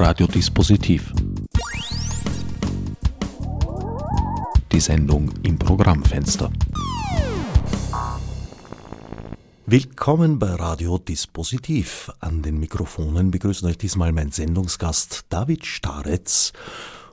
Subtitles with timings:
[0.00, 1.12] Radiodispositiv.
[4.70, 6.52] Die Sendung im Programmfenster.
[9.66, 12.12] Willkommen bei Radio Dispositiv.
[12.20, 16.52] An den Mikrofonen begrüßen euch diesmal mein Sendungsgast David Staretz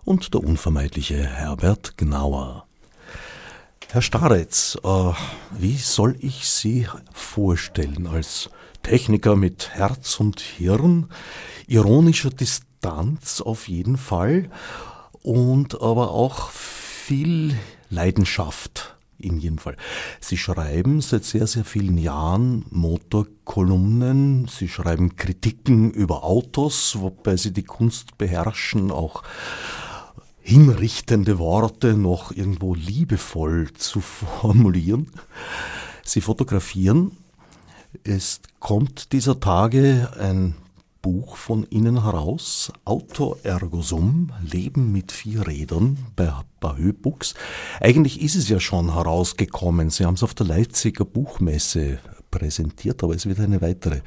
[0.03, 2.67] und der unvermeidliche Herbert Gnauer.
[3.91, 5.11] Herr Staretz, äh,
[5.57, 8.51] wie soll ich Sie vorstellen als
[8.83, 11.09] Techniker mit Herz und Hirn,
[11.65, 14.49] ironischer Distanz auf jeden Fall
[15.21, 17.55] und aber auch viel
[17.89, 19.77] Leidenschaft in jedem Fall.
[20.19, 27.53] Sie schreiben seit sehr, sehr vielen Jahren Motorkolumnen, Sie schreiben Kritiken über Autos, wobei Sie
[27.53, 29.23] die Kunst beherrschen, auch
[30.41, 35.07] hinrichtende Worte noch irgendwo liebevoll zu formulieren.
[36.03, 37.17] Sie fotografieren.
[38.03, 40.55] Es kommt dieser Tage ein
[41.05, 47.35] Buch von Ihnen heraus, Auto Ergo Sum, Leben mit vier Rädern bei Bahö Books.
[47.79, 49.91] Eigentlich ist es ja schon herausgekommen.
[49.91, 51.99] Sie haben es auf der Leipziger Buchmesse
[52.31, 54.01] präsentiert, aber es wird eine weitere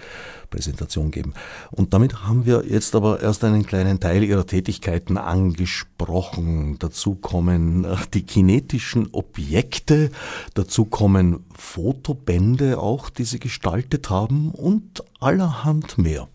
[0.50, 1.34] Präsentation geben.
[1.70, 6.80] Und damit haben wir jetzt aber erst einen kleinen Teil Ihrer Tätigkeiten angesprochen.
[6.80, 10.10] Dazu kommen äh, die kinetischen Objekte,
[10.54, 16.26] dazu kommen Fotobände auch, die Sie gestaltet haben und allerhand mehr.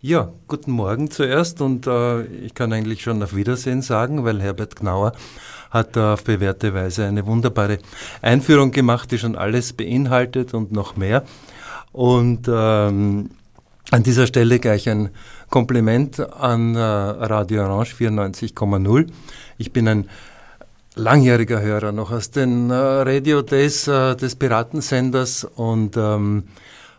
[0.00, 4.76] Ja, guten Morgen zuerst und äh, ich kann eigentlich schon auf Wiedersehen sagen, weil Herbert
[4.76, 5.10] Gnauer
[5.72, 7.78] hat da auf bewährte Weise eine wunderbare
[8.22, 11.24] Einführung gemacht, die schon alles beinhaltet und noch mehr.
[11.90, 13.30] Und ähm,
[13.90, 15.10] an dieser Stelle gleich ein
[15.50, 19.08] Kompliment an äh, Radio Orange 94,0.
[19.58, 20.08] Ich bin ein
[20.94, 26.44] langjähriger Hörer noch aus den äh, Radio Days äh, des Piratensenders und ähm,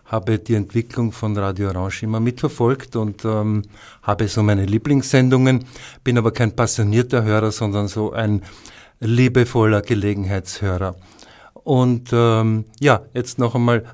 [0.09, 3.63] habe die Entwicklung von Radio Orange immer mitverfolgt und ähm,
[4.01, 5.65] habe so meine Lieblingssendungen,
[6.03, 8.41] bin aber kein passionierter Hörer, sondern so ein
[8.99, 10.95] liebevoller Gelegenheitshörer.
[11.63, 13.85] Und ähm, ja, jetzt noch einmal,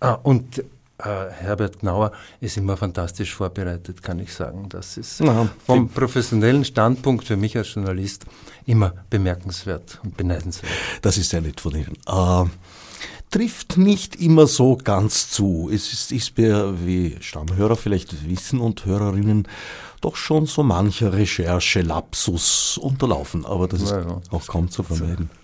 [0.00, 0.58] ah, und
[0.98, 4.68] äh, Herbert Gnauer ist immer fantastisch vorbereitet, kann ich sagen.
[4.68, 8.24] Das ist Na, vom professionellen Standpunkt für mich als Journalist
[8.64, 10.72] immer bemerkenswert und beneidenswert.
[11.02, 11.96] Das ist sehr nett von Ihnen.
[12.06, 12.44] Äh,
[13.30, 15.70] trifft nicht immer so ganz zu.
[15.72, 19.48] Es ist, ist mir, wie Stammhörer vielleicht wissen und Hörerinnen,
[20.00, 23.44] doch schon so mancher Recherche-Lapsus unterlaufen.
[23.44, 24.20] Aber das ist ja, ja.
[24.30, 25.30] auch kaum zu vermeiden.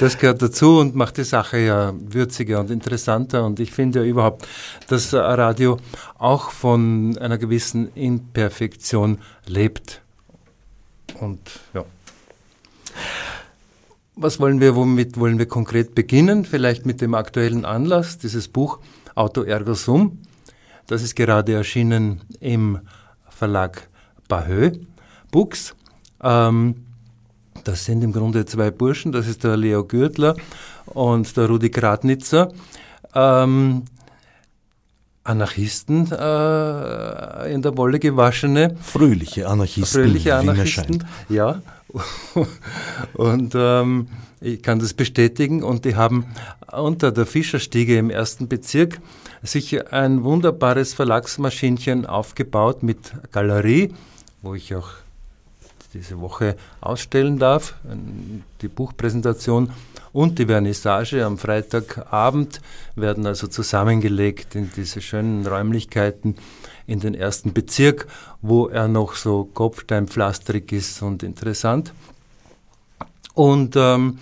[0.00, 3.44] Das gehört dazu und macht die Sache ja würziger und interessanter.
[3.44, 4.48] Und ich finde ja überhaupt,
[4.88, 5.78] dass Radio
[6.18, 10.02] auch von einer gewissen Imperfektion lebt.
[11.20, 11.40] Und
[11.72, 11.84] ja.
[14.16, 16.44] Was wollen wir, womit wollen wir konkret beginnen?
[16.44, 18.78] Vielleicht mit dem aktuellen Anlass, dieses Buch
[19.16, 20.18] Auto Ergo Sum.
[20.86, 22.78] Das ist gerade erschienen im
[23.28, 23.88] Verlag
[24.28, 24.70] Bahö
[25.32, 25.74] Books.
[26.22, 26.84] Ähm,
[27.64, 30.36] das sind im Grunde zwei Burschen, das ist der Leo Gürtler
[30.86, 32.52] und der Rudi Gradnitzer.
[33.14, 33.82] Ähm,
[35.24, 38.76] Anarchisten äh, in der Wolle gewaschene.
[38.80, 40.02] Fröhliche Anarchisten.
[40.02, 41.62] Fröhliche Anarchisten, ja.
[43.14, 44.08] und ähm,
[44.40, 45.62] ich kann das bestätigen.
[45.62, 46.26] Und die haben
[46.70, 49.00] unter der Fischerstiege im ersten Bezirk
[49.42, 53.92] sich ein wunderbares Verlagsmaschinchen aufgebaut mit Galerie,
[54.42, 54.90] wo ich auch
[55.92, 57.74] diese Woche ausstellen darf,
[58.60, 59.70] die Buchpräsentation
[60.12, 62.60] und die Vernissage am Freitagabend
[62.96, 66.36] werden also zusammengelegt in diese schönen Räumlichkeiten
[66.86, 68.06] in den ersten Bezirk,
[68.42, 71.92] wo er noch so kopfsteinpflasterig ist und interessant.
[73.34, 74.18] Und ähm,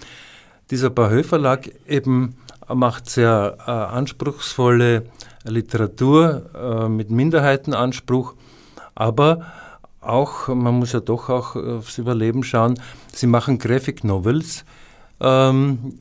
[0.71, 2.37] dieser Bahö Verlag eben
[2.69, 5.05] macht sehr äh, anspruchsvolle
[5.45, 8.35] Literatur äh, mit Minderheitenanspruch,
[8.95, 9.53] aber
[10.01, 12.79] auch, man muss ja doch auch aufs Überleben schauen,
[13.13, 14.65] sie machen Graphic Novels,
[15.21, 15.99] ähm,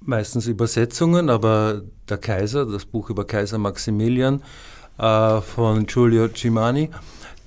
[0.00, 4.42] meistens Übersetzungen, aber der Kaiser, das Buch über Kaiser Maximilian,
[4.98, 6.90] äh, von Giulio Cimani.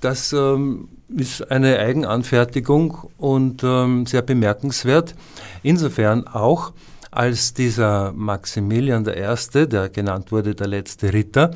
[0.00, 5.14] Das ähm, ist eine Eigenanfertigung und ähm, sehr bemerkenswert.
[5.62, 6.72] Insofern auch,
[7.10, 11.50] als dieser Maximilian I., der genannt wurde der letzte Ritter,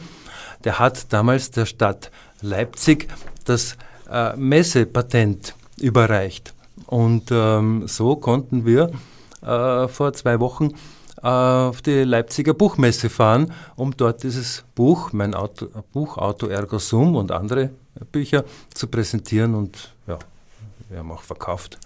[0.64, 2.10] der hat damals der Stadt
[2.42, 3.08] Leipzig
[3.44, 3.76] das
[4.10, 6.54] äh, Messepatent überreicht.
[6.86, 8.90] Und ähm, so konnten wir
[9.42, 10.74] äh, vor zwei Wochen
[11.22, 17.16] auf die Leipziger Buchmesse fahren, um dort dieses Buch, mein Auto, Buch Auto Ergo Sum
[17.16, 17.70] und andere
[18.12, 20.18] Bücher zu präsentieren und ja,
[20.90, 21.78] wir haben auch verkauft.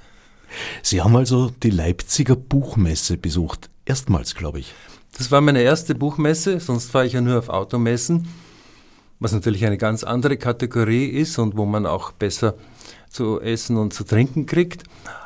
[0.82, 4.74] Sie haben also die Leipziger Buchmesse besucht, erstmals, glaube ich.
[5.16, 8.28] Das war meine erste Buchmesse, sonst fahre ich ja nur auf Automessen.
[9.20, 12.54] was natürlich eine ganz andere Kategorie ist und wo man auch besser
[13.10, 14.84] zu essen und zu trinken kriegt.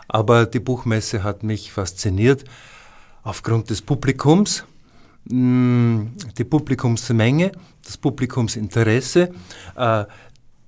[0.09, 2.45] Aber die Buchmesse hat mich fasziniert
[3.25, 4.65] aufgrund des Publikums,
[5.25, 6.03] mm,
[6.39, 7.53] die Publikumsmenge,
[7.85, 9.31] das Publikumsinteresse,
[9.77, 10.05] äh,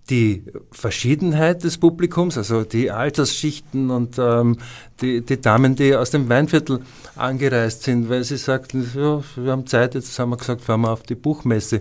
[0.08, 4.56] die Verschiedenheit des Publikums, also die Altersschichten und ähm,
[5.00, 6.80] die, die, Damen, die aus dem Weinviertel
[7.16, 10.92] angereist sind, weil sie sagten, ja, wir haben Zeit, jetzt haben wir gesagt, fahren wir
[10.92, 11.80] auf die Buchmesse.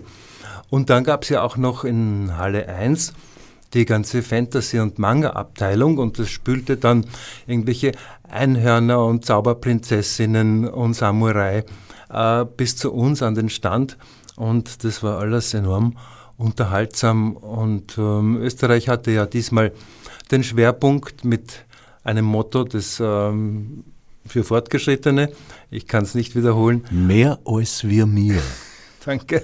[0.70, 3.12] Und dann gab es ja auch noch in Halle 1
[3.74, 7.06] die ganze Fantasy- und Manga-Abteilung und das spülte dann
[7.46, 7.92] irgendwelche
[8.28, 11.64] Einhörner und Zauberprinzessinnen und Samurai
[12.10, 13.96] äh, bis zu uns an den Stand
[14.36, 15.96] und das war alles enorm
[16.36, 19.72] unterhaltsam und ähm, Österreich hatte ja diesmal
[20.30, 21.64] den Schwerpunkt mit
[22.04, 23.84] einem Motto des ähm,
[24.26, 25.30] für Fortgeschrittene.
[25.70, 26.84] Ich kann es nicht wiederholen.
[26.90, 28.40] Mehr als wir mir.
[29.04, 29.42] Danke.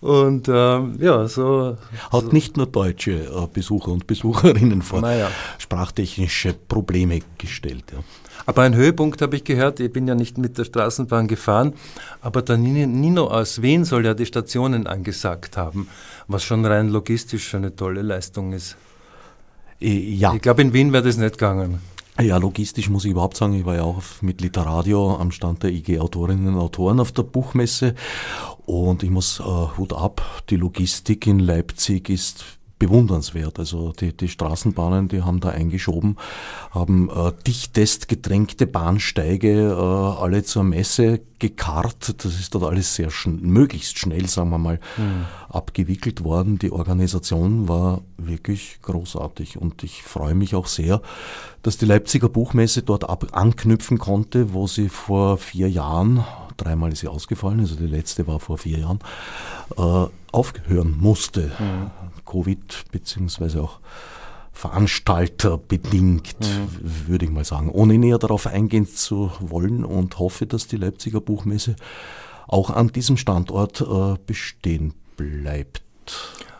[0.00, 1.76] Und ähm, ja, so.
[2.12, 2.28] Hat so.
[2.30, 5.30] nicht nur deutsche äh, Besucher und Besucherinnen vor naja.
[5.58, 7.84] sprachtechnische Probleme gestellt.
[7.92, 7.98] Ja.
[8.44, 11.72] Aber ein Höhepunkt habe ich gehört, ich bin ja nicht mit der Straßenbahn gefahren,
[12.20, 15.88] aber der Nino aus Wien soll ja die Stationen angesagt haben,
[16.28, 18.76] was schon rein logistisch eine tolle Leistung ist.
[19.80, 20.34] Äh, ja.
[20.34, 21.80] Ich glaube, in Wien wäre das nicht gegangen.
[22.18, 25.70] Ja, logistisch muss ich überhaupt sagen, ich war ja auch mit Literadio am Stand der
[25.70, 27.94] IG Autorinnen und Autoren auf der Buchmesse.
[28.64, 33.58] Und ich muss äh, Hut ab, die Logistik in Leipzig ist bewundernswert.
[33.58, 36.16] Also die, die Straßenbahnen, die haben da eingeschoben,
[36.70, 42.24] haben äh, dichtest gedrängte Bahnsteige äh, alle zur Messe gekarrt.
[42.24, 45.24] Das ist dort alles sehr schn möglichst schnell, sagen wir mal, mhm.
[45.48, 46.58] abgewickelt worden.
[46.58, 51.00] Die Organisation war wirklich großartig und ich freue mich auch sehr,
[51.62, 56.24] dass die Leipziger Buchmesse dort anknüpfen konnte, wo sie vor vier Jahren
[56.56, 58.98] dreimal ist sie ausgefallen, also die letzte war vor vier Jahren,
[59.76, 61.52] äh, aufhören musste.
[61.58, 61.90] Mhm.
[62.24, 63.80] Covid beziehungsweise auch
[64.52, 67.08] Veranstalter bedingt, mhm.
[67.08, 71.20] würde ich mal sagen, ohne näher darauf eingehen zu wollen und hoffe, dass die Leipziger
[71.20, 71.76] Buchmesse
[72.48, 75.82] auch an diesem Standort äh, bestehen bleibt.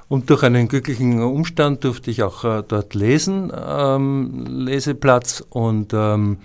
[0.09, 6.39] Und durch einen glücklichen Umstand durfte ich auch äh, dort lesen, ähm, Leseplatz und ähm,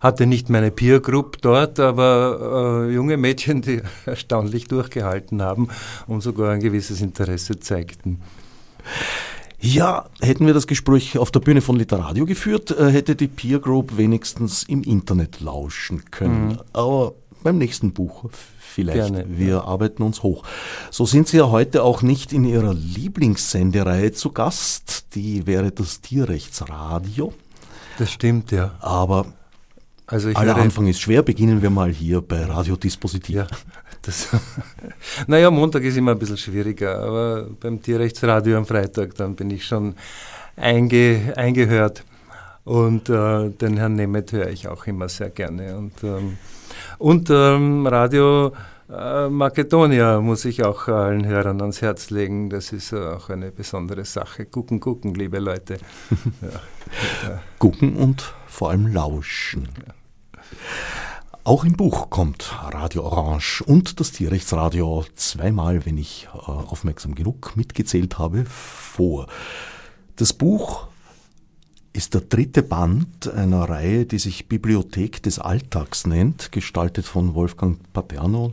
[0.00, 5.68] hatte nicht meine Peer Group dort, aber äh, junge Mädchen, die erstaunlich durchgehalten haben
[6.06, 8.20] und sogar ein gewisses Interesse zeigten.
[9.58, 13.58] Ja, hätten wir das Gespräch auf der Bühne von Literadio geführt, äh, hätte die Peer
[13.58, 16.48] Group wenigstens im Internet lauschen können.
[16.48, 16.58] Mhm.
[16.72, 18.24] Aber beim nächsten Buch
[18.76, 18.98] vielleicht.
[18.98, 19.64] Gerne, wir ja.
[19.64, 20.44] arbeiten uns hoch.
[20.90, 25.14] So sind Sie ja heute auch nicht in Ihrer Lieblingssendereihe zu Gast.
[25.14, 27.32] Die wäre das Tierrechtsradio.
[27.98, 28.74] Das stimmt, ja.
[28.80, 29.26] Aber
[30.06, 33.34] also Aller Anfang ist schwer, beginnen wir mal hier bei Radio Dispositiv.
[33.36, 33.46] Ja,
[34.02, 34.28] das,
[35.26, 39.64] naja, Montag ist immer ein bisschen schwieriger, aber beim Tierrechtsradio am Freitag, dann bin ich
[39.64, 39.94] schon
[40.56, 42.04] einge, eingehört.
[42.64, 45.76] Und äh, den Herrn Nemeth höre ich auch immer sehr gerne.
[45.76, 46.36] Und, ähm,
[46.98, 48.52] und ähm, Radio
[48.88, 52.50] äh, Makedonia muss ich auch allen Hörern ans Herz legen.
[52.50, 54.46] Das ist äh, auch eine besondere Sache.
[54.46, 55.78] Gucken, gucken, liebe Leute.
[56.42, 57.40] ja.
[57.58, 59.68] Gucken und vor allem lauschen.
[61.44, 67.56] Auch im Buch kommt Radio Orange und das Tierrechtsradio zweimal, wenn ich äh, aufmerksam genug
[67.56, 69.28] mitgezählt habe, vor.
[70.16, 70.88] Das Buch
[71.92, 77.78] ist der dritte Band einer Reihe, die sich Bibliothek des Alltags nennt, gestaltet von Wolfgang
[77.92, 78.52] Paterno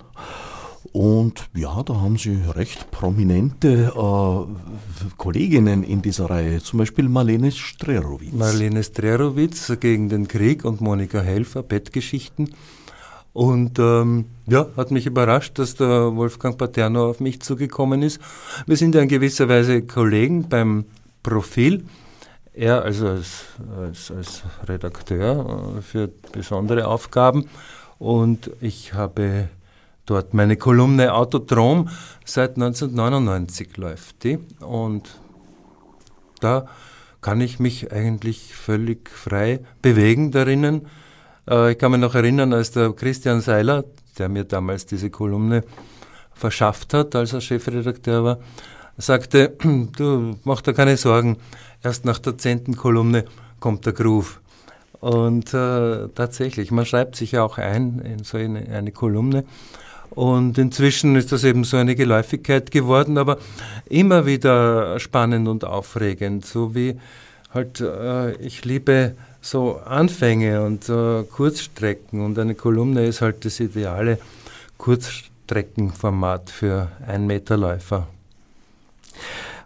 [0.91, 7.51] und ja, da haben sie recht prominente äh, Kolleginnen in dieser Reihe, zum Beispiel Marlene
[7.51, 8.33] Strerowitz.
[8.33, 12.53] Marlene Strerowitz gegen den Krieg und Monika Helfer, Bettgeschichten.
[13.31, 18.19] Und ähm, ja, hat mich überrascht, dass der Wolfgang Paterno auf mich zugekommen ist.
[18.67, 20.85] Wir sind ja in gewisser Weise Kollegen beim
[21.23, 21.85] Profil.
[22.53, 27.45] Er also als, als, als Redakteur äh, für besondere Aufgaben
[27.97, 29.49] und ich habe
[30.05, 30.33] dort.
[30.33, 31.89] Meine Kolumne Autodrom
[32.25, 35.19] seit 1999 läuft die und
[36.39, 36.67] da
[37.21, 40.87] kann ich mich eigentlich völlig frei bewegen darinnen.
[41.49, 43.85] Äh, ich kann mich noch erinnern, als der Christian Seiler,
[44.17, 45.63] der mir damals diese Kolumne
[46.33, 48.39] verschafft hat, als er Chefredakteur war,
[48.97, 49.55] sagte,
[49.97, 51.37] du mach dir keine Sorgen,
[51.81, 53.25] erst nach der zehnten Kolumne
[53.59, 54.41] kommt der Groove.
[54.99, 59.43] Und äh, tatsächlich, man schreibt sich ja auch ein in so eine, eine Kolumne
[60.15, 63.37] und inzwischen ist das eben so eine Geläufigkeit geworden, aber
[63.89, 66.95] immer wieder spannend und aufregend, so wie
[67.53, 73.59] halt äh, ich liebe so Anfänge und äh, Kurzstrecken und eine Kolumne ist halt das
[73.59, 74.17] ideale
[74.77, 77.77] Kurzstreckenformat für ein Meter.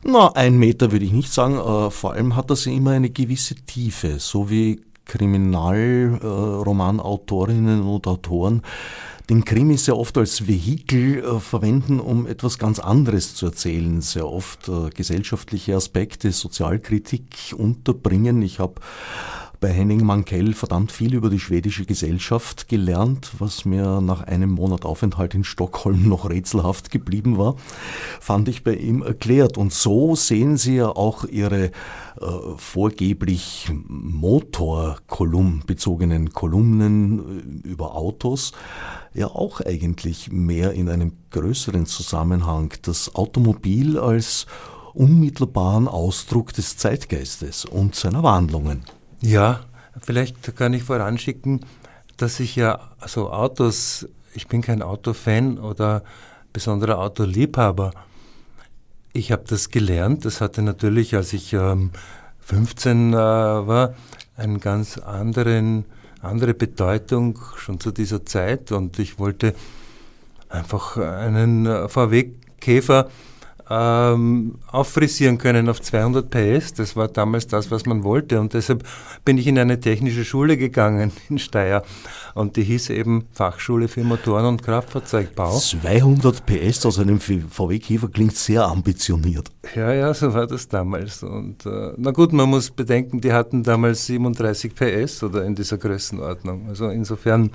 [0.03, 1.57] Na, ein Meter würde ich nicht sagen.
[1.57, 8.63] Äh, vor allem hat das immer eine gewisse Tiefe, so wie Kriminalromanautorinnen äh, und Autoren
[9.29, 14.01] den Krimi sehr oft als Vehikel äh, verwenden, um etwas ganz anderes zu erzählen.
[14.01, 18.41] Sehr oft äh, gesellschaftliche Aspekte, Sozialkritik unterbringen.
[18.41, 18.75] Ich habe
[19.59, 24.85] bei Henning Mankell verdammt viel über die schwedische Gesellschaft gelernt, was mir nach einem Monat
[24.85, 27.55] Aufenthalt in Stockholm noch rätselhaft geblieben war,
[28.19, 29.57] fand ich bei ihm erklärt.
[29.57, 31.71] Und so sehen Sie ja auch Ihre äh,
[32.57, 38.53] vorgeblich Motorkolumn bezogenen Kolumnen äh, über Autos
[39.13, 42.73] ja auch eigentlich mehr in einem größeren Zusammenhang.
[42.83, 44.45] Das Automobil als
[44.93, 48.83] unmittelbaren Ausdruck des Zeitgeistes und seiner Wandlungen.
[49.21, 49.61] Ja,
[49.99, 51.61] vielleicht kann ich voranschicken,
[52.17, 56.03] dass ich ja so Autos, ich bin kein Autofan oder
[56.53, 57.91] besonderer Autoliebhaber.
[59.13, 61.91] Ich habe das gelernt, das hatte natürlich, als ich ähm,
[62.41, 63.95] 15 äh, war,
[64.35, 65.85] einen ganz anderen,
[66.21, 69.55] andere Bedeutung schon zu dieser Zeit und ich wollte
[70.49, 73.09] einfach einen äh, VW-Käfer
[73.69, 76.73] ähm, auffrisieren können auf 200 PS.
[76.73, 78.39] Das war damals das, was man wollte.
[78.39, 78.83] Und deshalb
[79.25, 81.83] bin ich in eine technische Schule gegangen in Steyr.
[82.33, 85.57] Und die hieß eben Fachschule für Motoren- und Kraftfahrzeugbau.
[85.57, 89.51] 200 PS aus einem VW-Käfer klingt sehr ambitioniert.
[89.75, 91.23] Ja, ja, so war das damals.
[91.23, 95.77] Und äh, na gut, man muss bedenken, die hatten damals 37 PS oder in dieser
[95.77, 96.67] Größenordnung.
[96.69, 97.51] Also insofern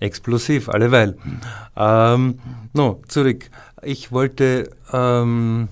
[0.00, 1.16] explosiv, alleweil.
[1.76, 2.38] Ähm,
[2.72, 3.50] no, zurück.
[3.84, 5.68] Ich wollte ähm,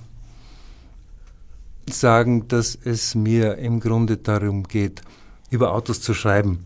[1.89, 5.03] sagen, dass es mir im Grunde darum geht,
[5.51, 6.65] über Autos zu schreiben.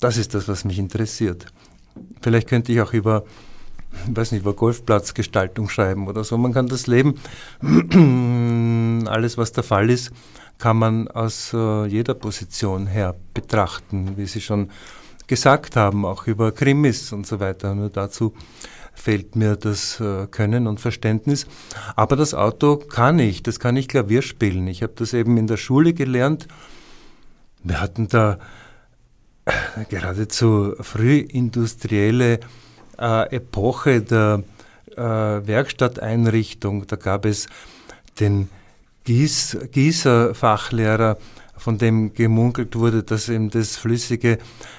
[0.00, 1.46] Das ist das, was mich interessiert.
[2.22, 3.24] Vielleicht könnte ich auch über,
[4.06, 6.38] weiß nicht, über Golfplatzgestaltung schreiben oder so.
[6.38, 7.20] Man kann das Leben,
[9.06, 10.10] alles was der Fall ist,
[10.58, 14.70] kann man aus äh, jeder Position her betrachten, wie Sie schon
[15.26, 17.74] gesagt haben, auch über Krimis und so weiter.
[17.74, 18.34] Nur dazu
[19.00, 21.46] fehlt mir das äh, Können und Verständnis.
[21.96, 24.66] Aber das Auto kann ich, das kann ich Klavier spielen.
[24.68, 26.46] Ich habe das eben in der Schule gelernt.
[27.62, 28.38] Wir hatten da
[29.46, 29.52] äh,
[29.88, 32.40] geradezu frühindustrielle
[32.98, 34.42] äh, Epoche der
[34.96, 36.86] äh, Werkstatteinrichtung.
[36.86, 37.48] Da gab es
[38.18, 38.48] den
[39.04, 41.16] Gieß, Gießerfachlehrer,
[41.56, 44.38] von dem gemunkelt wurde, dass eben das flüssige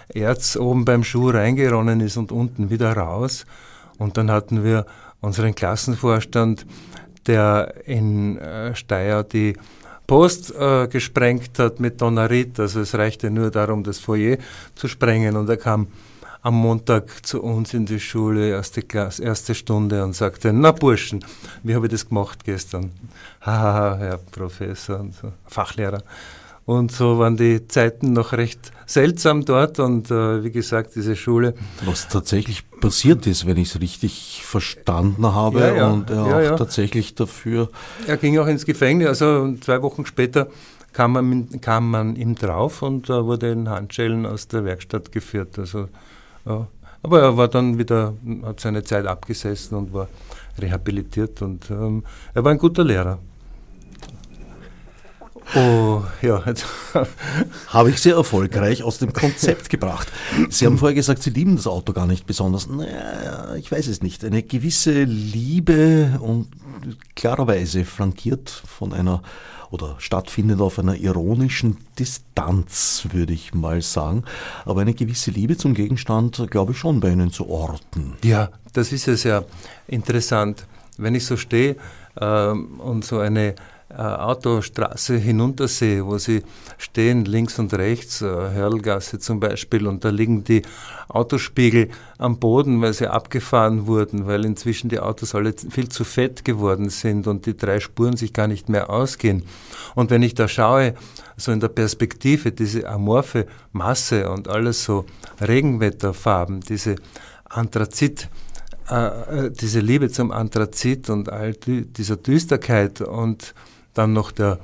[0.09, 3.45] Erz oben beim Schuh reingeronnen ist und unten wieder raus.
[4.01, 4.87] Und dann hatten wir
[5.19, 6.65] unseren Klassenvorstand,
[7.27, 9.55] der in äh, Steyr die
[10.07, 12.59] Post äh, gesprengt hat mit Donnerit.
[12.59, 14.37] Also es reichte nur darum, das Foyer
[14.73, 15.37] zu sprengen.
[15.37, 15.87] Und er kam
[16.41, 21.23] am Montag zu uns in die Schule, erste Klasse, erste Stunde und sagte, na Burschen,
[21.61, 22.91] wie habe ich das gemacht gestern?
[23.41, 26.01] Haha, Herr Professor und so, Fachlehrer.
[26.65, 31.53] Und so waren die Zeiten noch recht seltsam dort und äh, wie gesagt, diese Schule.
[31.85, 35.89] Was tatsächlich passiert ist, wenn ich es richtig verstanden habe ja, ja.
[35.89, 37.69] und er ja, auch tatsächlich dafür.
[38.07, 40.47] Er ging auch ins Gefängnis, also zwei Wochen später
[40.93, 45.57] kam man, kam man ihm drauf und äh, wurde in Handschellen aus der Werkstatt geführt.
[45.57, 45.87] Also,
[46.43, 50.07] aber er war dann wieder, hat seine Zeit abgesessen und war
[50.59, 53.19] rehabilitiert und ähm, er war ein guter Lehrer.
[55.55, 56.43] Oh, ja.
[57.67, 60.11] Habe ich sehr erfolgreich aus dem Konzept gebracht.
[60.49, 62.67] Sie haben vorher gesagt, Sie lieben das Auto gar nicht besonders.
[62.67, 64.23] Naja, ich weiß es nicht.
[64.23, 66.47] Eine gewisse Liebe und
[67.15, 69.21] klarerweise flankiert von einer
[69.71, 74.23] oder stattfindet auf einer ironischen Distanz, würde ich mal sagen.
[74.65, 78.15] Aber eine gewisse Liebe zum Gegenstand, glaube ich, schon bei Ihnen zu orten.
[78.23, 79.45] Ja, das ist ja sehr
[79.87, 80.65] interessant.
[80.97, 81.77] Wenn ich so stehe
[82.19, 83.55] ähm, und so eine
[83.91, 86.43] äh, Autostraße hinuntersehe, wo sie
[86.77, 90.61] stehen, links und rechts, äh, Hörlgasse zum Beispiel, und da liegen die
[91.09, 96.45] Autospiegel am Boden, weil sie abgefahren wurden, weil inzwischen die Autos alle viel zu fett
[96.45, 99.43] geworden sind und die drei Spuren sich gar nicht mehr ausgehen.
[99.95, 100.93] Und wenn ich da schaue,
[101.37, 105.05] so in der Perspektive, diese amorphe Masse und alles so
[105.41, 106.95] Regenwetterfarben, diese
[107.45, 108.29] Anthrazit,
[108.89, 113.53] äh, diese Liebe zum Anthrazit und all die, dieser Düsterkeit und
[113.93, 114.59] dann noch der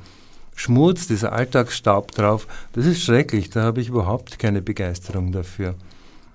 [0.55, 5.75] Schmutz, dieser Alltagsstaub drauf, das ist schrecklich, da habe ich überhaupt keine Begeisterung dafür.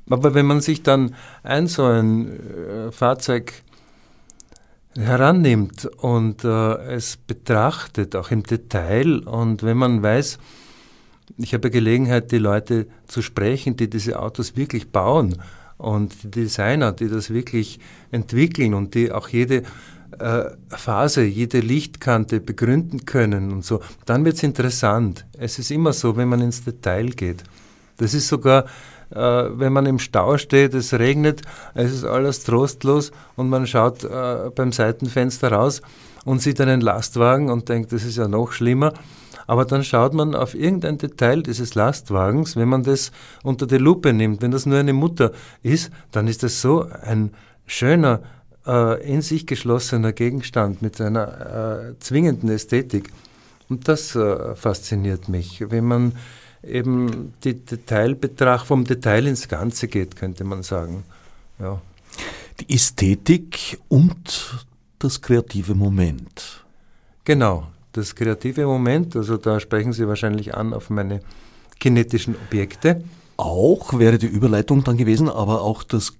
[0.08, 3.52] Aber wenn man sich dann ein so ein äh, Fahrzeug
[4.96, 10.38] herannimmt und äh, es betrachtet, auch im Detail, und wenn man weiß,
[11.38, 15.42] ich habe Gelegenheit, die Leute zu sprechen, die diese Autos wirklich bauen
[15.78, 17.80] und die Designer, die das wirklich
[18.10, 19.62] entwickeln und die auch jede
[20.68, 25.26] Phase, jede Lichtkante begründen können und so, dann wird es interessant.
[25.38, 27.44] Es ist immer so, wenn man ins Detail geht.
[27.96, 28.64] Das ist sogar,
[29.10, 31.42] äh, wenn man im Stau steht, es regnet,
[31.74, 35.82] es ist alles trostlos und man schaut äh, beim Seitenfenster raus
[36.24, 38.92] und sieht einen Lastwagen und denkt, das ist ja noch schlimmer.
[39.46, 43.10] Aber dann schaut man auf irgendein Detail dieses Lastwagens, wenn man das
[43.42, 47.32] unter die Lupe nimmt, wenn das nur eine Mutter ist, dann ist das so ein
[47.66, 48.22] schöner,
[48.66, 53.10] äh, in sich geschlossener Gegenstand mit einer äh, zwingenden Ästhetik.
[53.68, 56.12] Und das äh, fasziniert mich, wenn man
[56.62, 61.04] eben die Detailbetracht vom Detail ins Ganze geht, könnte man sagen.
[61.58, 61.80] Ja.
[62.60, 64.64] Die Ästhetik und
[64.98, 66.64] das kreative Moment.
[67.24, 71.20] Genau, das kreative Moment, also da sprechen Sie wahrscheinlich an auf meine
[71.80, 73.02] kinetischen Objekte.
[73.36, 76.14] Auch wäre die Überleitung dann gewesen, aber auch das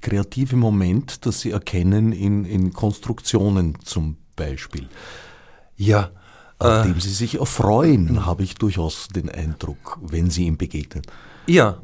[0.00, 4.88] kreative Moment, das Sie erkennen in, in Konstruktionen zum Beispiel.
[5.76, 6.10] Ja.
[6.58, 11.02] An äh, dem Sie sich erfreuen, habe ich durchaus den Eindruck, wenn Sie ihm begegnen.
[11.46, 11.78] Ja,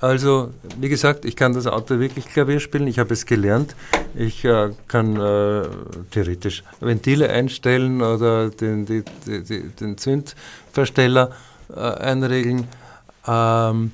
[0.00, 2.86] also, wie gesagt, ich kann das Auto wirklich Klavier spielen.
[2.86, 3.74] Ich habe es gelernt.
[4.14, 5.62] Ich äh, kann äh,
[6.10, 11.30] theoretisch Ventile einstellen oder den, die, die, den Zündversteller
[11.74, 12.68] äh, einregeln.
[13.26, 13.92] Ähm,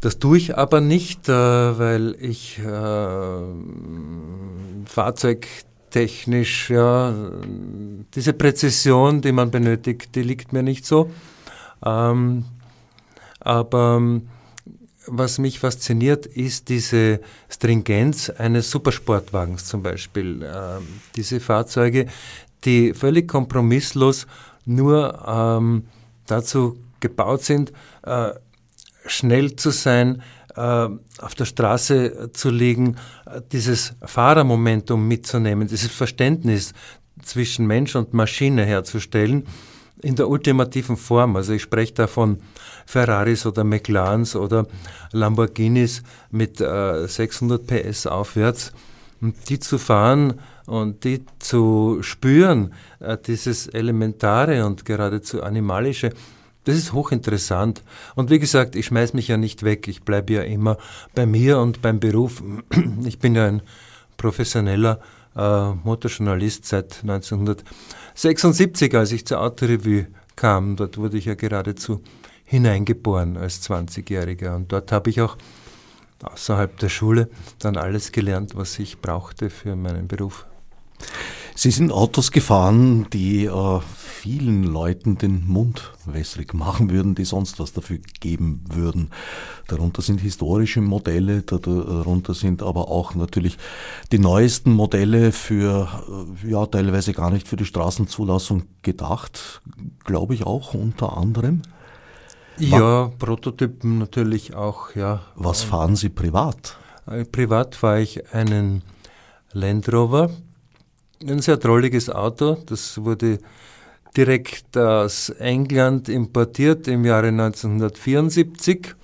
[0.00, 3.38] das tue ich aber nicht, äh, weil ich äh,
[4.86, 7.14] fahrzeugtechnisch, ja,
[8.14, 11.10] diese Präzision, die man benötigt, die liegt mir nicht so.
[11.84, 12.44] Ähm,
[13.40, 14.20] aber
[15.06, 20.42] was mich fasziniert, ist diese Stringenz eines Supersportwagens zum Beispiel.
[20.42, 22.06] Ähm, diese Fahrzeuge,
[22.64, 24.26] die völlig kompromisslos
[24.64, 25.84] nur ähm,
[26.26, 27.72] dazu gebaut sind,
[28.02, 28.30] äh,
[29.06, 30.22] schnell zu sein,
[30.56, 32.96] äh, auf der Straße zu liegen,
[33.26, 36.72] äh, dieses Fahrermomentum mitzunehmen, dieses Verständnis
[37.22, 39.46] zwischen Mensch und Maschine herzustellen
[40.02, 41.36] in der ultimativen Form.
[41.36, 42.38] Also ich spreche da von
[42.86, 44.66] Ferraris oder McLarens oder
[45.12, 48.72] Lamborghinis mit äh, 600 PS aufwärts.
[49.48, 56.10] Die zu fahren und die zu spüren, äh, dieses Elementare und geradezu Animalische,
[56.66, 57.82] das ist hochinteressant.
[58.16, 59.86] Und wie gesagt, ich schmeiß mich ja nicht weg.
[59.86, 60.78] Ich bleibe ja immer
[61.14, 62.42] bei mir und beim Beruf.
[63.04, 63.62] Ich bin ja ein
[64.16, 65.00] professioneller
[65.36, 70.74] äh, Motorjournalist seit 1976, als ich zur Autorevue kam.
[70.74, 72.02] Dort wurde ich ja geradezu
[72.44, 74.56] hineingeboren als 20-Jähriger.
[74.56, 75.36] Und dort habe ich auch
[76.22, 77.28] außerhalb der Schule
[77.60, 80.46] dann alles gelernt, was ich brauchte für meinen Beruf.
[81.58, 87.58] Sie sind Autos gefahren, die äh, vielen Leuten den Mund wässrig machen würden, die sonst
[87.58, 89.10] was dafür geben würden.
[89.66, 93.56] Darunter sind historische Modelle, darunter sind aber auch natürlich
[94.12, 95.88] die neuesten Modelle für,
[96.44, 99.62] äh, ja, teilweise gar nicht für die Straßenzulassung gedacht,
[100.04, 101.62] glaube ich auch unter anderem.
[102.58, 105.22] Ja, Prototypen natürlich auch, ja.
[105.36, 106.76] Was fahren Sie privat?
[107.06, 108.82] Äh, privat fahre ich einen
[109.52, 110.28] Land Rover,
[111.22, 112.56] ein sehr drolliges Auto.
[112.66, 113.38] Das wurde
[114.16, 118.94] direkt aus England importiert im Jahre 1974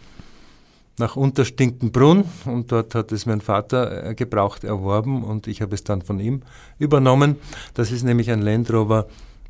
[0.98, 5.84] nach Unterstinkenbrunn und dort hat es mein Vater äh, gebraucht erworben und ich habe es
[5.84, 6.42] dann von ihm
[6.78, 7.36] übernommen.
[7.74, 9.06] Das ist nämlich ein Land Rover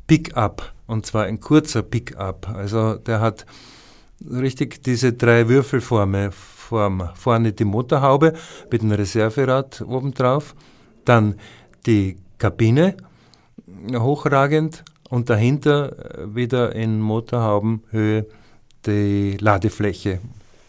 [0.07, 2.49] Pickup und zwar ein kurzer Pickup.
[2.49, 3.45] Also der hat
[4.29, 6.31] richtig diese drei Würfelformen.
[6.63, 7.09] Form.
[7.13, 8.33] Vorne die Motorhaube
[8.71, 10.55] mit einem Reserverad obendrauf,
[11.05, 11.35] dann
[11.85, 12.97] die Kabine
[13.93, 18.25] hochragend und dahinter äh, wieder in Motorhaubenhöhe
[18.85, 20.19] die Ladefläche.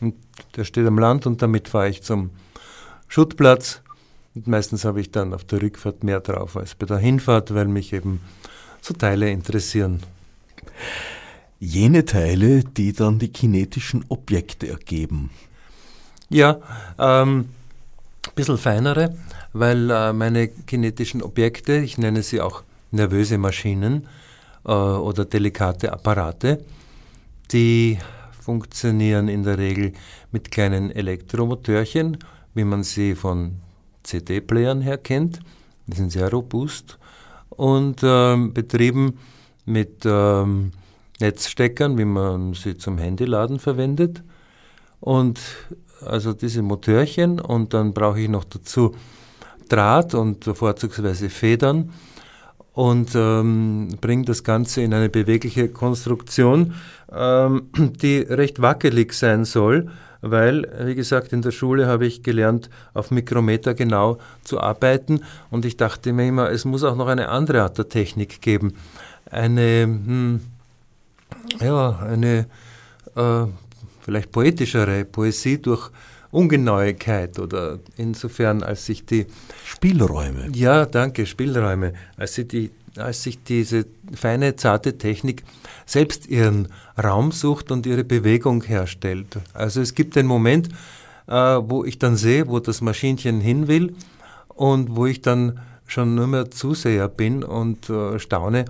[0.01, 0.15] Und
[0.55, 2.31] der steht am Land und damit fahre ich zum
[3.09, 3.83] Schuttplatz.
[4.37, 7.67] Und meistens habe ich dann auf der Rückfahrt mehr drauf als bei der Hinfahrt, weil
[7.67, 8.21] mich eben
[8.81, 10.01] so Teile interessieren
[11.59, 15.31] jene Teile, die dann die kinetischen Objekte ergeben.
[16.29, 16.59] Ja,
[16.99, 17.49] ähm,
[18.35, 19.15] bisschen feinere,
[19.53, 24.07] weil äh, meine kinetischen Objekte, ich nenne sie auch nervöse Maschinen
[24.65, 26.65] äh, oder delikate Apparate,
[27.53, 27.99] die
[28.41, 29.93] funktionieren in der Regel
[30.31, 32.19] mit kleinen Elektromotörchen,
[32.55, 33.57] wie man sie von
[34.03, 35.41] CD-Playern her kennt.
[35.87, 36.99] Die sind sehr robust
[37.51, 39.19] und ähm, betrieben
[39.65, 40.73] mit ähm,
[41.21, 44.23] Netzsteckern, wie man sie zum Handyladen verwendet.
[45.01, 45.41] Und
[46.01, 48.95] also diese Motörchen und dann brauche ich noch dazu
[49.69, 51.91] Draht und vorzugsweise Federn.
[52.75, 56.75] und ähm, bringe das Ganze in eine bewegliche Konstruktion,
[57.13, 57.71] ähm,
[58.03, 63.11] die recht wackelig sein soll, weil, wie gesagt, in der Schule habe ich gelernt, auf
[63.11, 67.63] Mikrometer genau zu arbeiten und ich dachte mir immer, es muss auch noch eine andere
[67.63, 68.75] Art der Technik geben.
[69.31, 70.41] Eine, hm,
[71.61, 72.47] ja, eine
[73.15, 73.47] äh,
[74.05, 75.91] vielleicht poetischere Poesie durch
[76.31, 79.27] Ungenauigkeit oder insofern, als sich die
[79.65, 80.51] Spielräume.
[80.53, 81.95] Ja, danke, Spielräume.
[82.17, 85.45] Als, sie die, als sich diese feine, zarte Technik
[85.87, 86.69] selbst ihren
[87.03, 89.39] Raum sucht und ihre Bewegung herstellt.
[89.53, 90.69] Also es gibt den Moment,
[91.29, 93.95] äh, wo ich dann sehe, wo das Maschinchen hin will
[94.49, 98.65] und wo ich dann schon nur mehr Zuseher bin und äh, staune,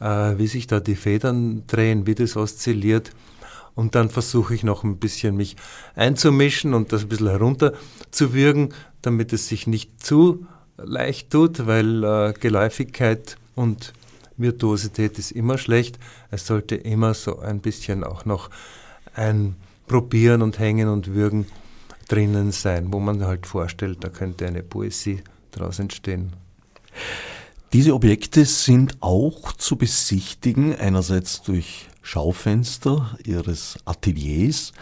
[0.00, 3.10] äh, wie sich da die Federn drehen, wie das oszilliert.
[3.78, 5.54] Und dann versuche ich noch ein bisschen mich
[5.94, 12.34] einzumischen und das ein bisschen herunterzuwürgen, damit es sich nicht zu leicht tut, weil äh,
[12.40, 13.92] Geläufigkeit und
[14.36, 16.00] Virtuosität ist immer schlecht.
[16.32, 18.50] Es sollte immer so ein bisschen auch noch
[19.14, 19.54] ein
[19.86, 21.46] Probieren und Hängen und Würgen
[22.08, 26.32] drinnen sein, wo man halt vorstellt, da könnte eine Poesie daraus entstehen.
[27.72, 34.72] Diese Objekte sind auch zu besichtigen, einerseits durch Schaufenster Ihres Ateliers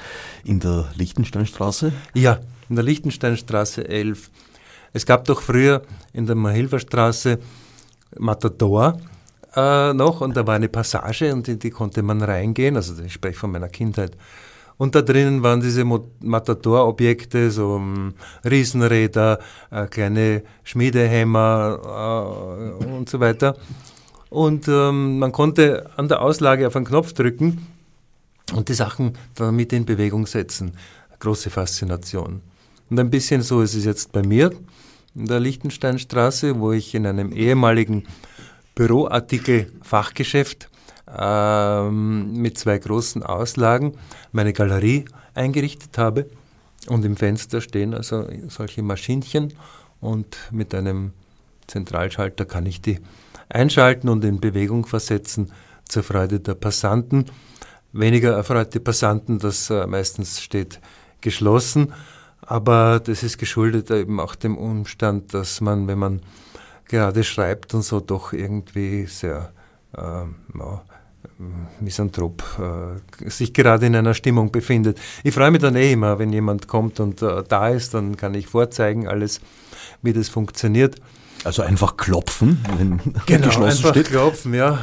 [0.45, 1.93] in der Lichtensteinstraße?
[2.15, 4.31] Ja, in der Lichtensteinstraße 11.
[4.93, 7.41] Es gab doch früher in der Mahilferstraße
[8.17, 9.01] Matador
[9.57, 13.15] äh, noch und da war eine Passage und in die konnte man reingehen, also ich
[13.15, 14.17] spreche von meiner Kindheit.
[14.77, 18.15] Und da drinnen waren diese Matador-Objekte, so um, ähm,
[18.49, 19.41] Riesenräder,
[19.73, 23.57] äh, kleine Schmiedehämmer äh, und so weiter.
[24.31, 27.67] Und ähm, man konnte an der Auslage auf einen Knopf drücken
[28.55, 30.73] und die Sachen damit in Bewegung setzen.
[31.19, 32.43] Große Faszination.
[32.91, 34.53] Und ein bisschen so ist es jetzt bei mir
[35.15, 38.05] in der Lichtensteinstraße, wo ich in einem ehemaligen
[38.75, 40.69] Büroartikel-Fachgeschäft
[41.17, 43.95] ähm, mit zwei großen Auslagen
[44.33, 46.27] meine Galerie eingerichtet habe.
[46.89, 49.55] Und im Fenster stehen also solche Maschinchen
[50.01, 51.13] und mit einem
[51.67, 53.01] Zentralschalter kann ich die
[53.49, 55.53] einschalten und in Bewegung versetzen
[55.89, 57.27] zur Freude der Passanten.
[57.93, 60.81] Weniger erfreute Passanten, das äh, meistens steht
[61.21, 61.93] geschlossen,
[62.43, 66.21] aber das ist geschuldet eben auch dem Umstand, dass man, wenn man
[66.87, 69.53] gerade schreibt und so, doch irgendwie sehr
[69.97, 70.25] äh,
[71.81, 74.99] Misanthrop äh, sich gerade in einer Stimmung befindet.
[75.23, 78.35] Ich freue mich dann eh immer, wenn jemand kommt und äh, da ist, dann kann
[78.35, 79.41] ich vorzeigen alles,
[80.03, 80.97] wie das funktioniert.
[81.47, 84.09] Also einfach klopfen, wenn genau, geschlossen einfach steht.
[84.09, 84.79] klopfen, ja.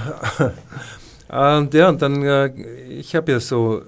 [1.57, 2.53] Und ja, und dann, äh,
[2.87, 3.81] ich habe ja so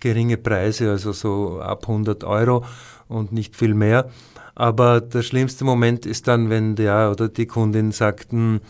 [0.00, 2.64] geringe Preise, also so ab 100 Euro
[3.08, 4.08] und nicht viel mehr.
[4.54, 8.62] Aber der schlimmste Moment ist dann, wenn der oder die Kundin sagt, hm,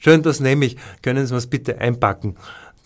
[0.00, 2.34] schön, das nehme ich, können Sie es bitte einpacken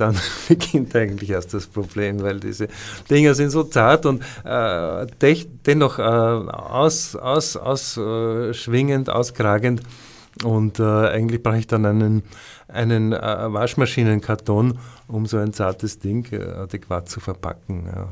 [0.03, 0.17] dann
[0.49, 2.69] beginnt eigentlich erst das Problem, weil diese
[3.09, 5.07] Dinger sind so zart und äh,
[5.67, 9.83] dennoch äh, aus, aus, ausschwingend, äh, auskragend.
[10.45, 12.23] Und äh, eigentlich brauche ich dann einen,
[12.67, 13.19] einen äh,
[13.53, 17.85] Waschmaschinenkarton, um so ein zartes Ding äh, adäquat zu verpacken.
[17.95, 18.09] Ja.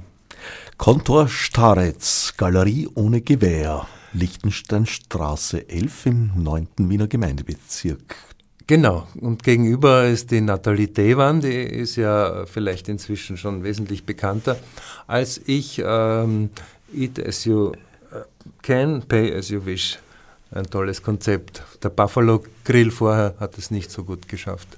[0.77, 6.69] Kontor Staretz, Galerie ohne Gewehr, Lichtensteinstraße 11 im 9.
[6.79, 8.30] Wiener Gemeindebezirk.
[8.71, 14.61] Genau, und gegenüber ist die Nathalie Devan, die ist ja vielleicht inzwischen schon wesentlich bekannter
[15.09, 15.83] als ich.
[15.85, 16.51] Ähm,
[16.95, 18.23] eat as you äh,
[18.63, 19.99] can, pay as you wish.
[20.53, 21.65] Ein tolles Konzept.
[21.83, 24.69] Der Buffalo Grill vorher hat es nicht so gut geschafft.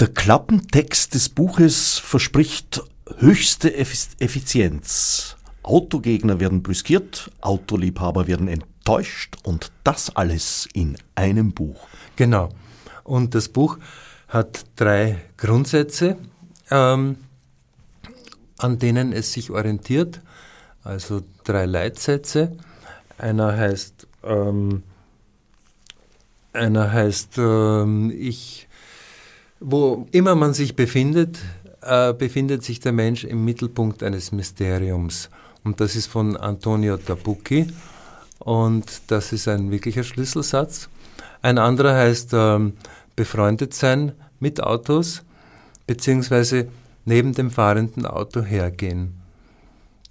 [0.00, 2.82] Der Klappentext des Buches verspricht
[3.18, 5.36] höchste Effizienz.
[5.70, 11.86] Autogegner werden brüskiert, Autoliebhaber werden enttäuscht und das alles in einem Buch.
[12.16, 12.48] Genau.
[13.04, 13.78] Und das Buch
[14.26, 16.16] hat drei Grundsätze,
[16.72, 17.18] ähm,
[18.58, 20.20] an denen es sich orientiert,
[20.82, 22.56] also drei Leitsätze.
[23.16, 24.82] Einer heißt, ähm,
[26.52, 28.66] einer heißt, ähm, ich,
[29.60, 31.38] wo immer man sich befindet,
[31.80, 35.30] äh, befindet sich der Mensch im Mittelpunkt eines Mysteriums.
[35.64, 37.66] Und das ist von Antonio Tabucchi.
[38.38, 40.88] Und das ist ein wirklicher Schlüsselsatz.
[41.42, 42.74] Ein anderer heißt ähm,
[43.16, 45.22] befreundet sein mit Autos,
[45.86, 46.68] beziehungsweise
[47.04, 49.20] neben dem fahrenden Auto hergehen.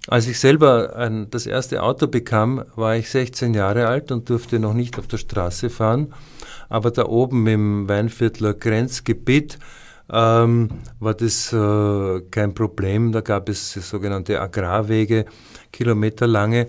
[0.06, 4.58] Als ich selber ein, das erste Auto bekam, war ich 16 Jahre alt und durfte
[4.58, 6.14] noch nicht auf der Straße fahren.
[6.68, 9.58] Aber da oben im Weinviertler Grenzgebiet
[10.12, 10.68] ähm,
[10.98, 13.12] war das äh, kein Problem.
[13.12, 15.24] Da gab es sogenannte Agrarwege,
[15.72, 16.66] kilometerlange.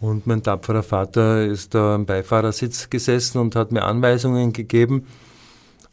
[0.00, 5.06] Und mein tapferer Vater ist da am Beifahrersitz gesessen und hat mir Anweisungen gegeben.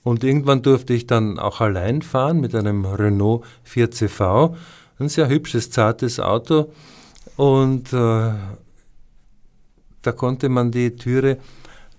[0.03, 4.55] Und irgendwann durfte ich dann auch allein fahren mit einem Renault 4CV.
[4.99, 6.71] Ein sehr hübsches, zartes Auto.
[7.35, 8.31] Und äh,
[10.03, 11.39] da konnte man die Türe,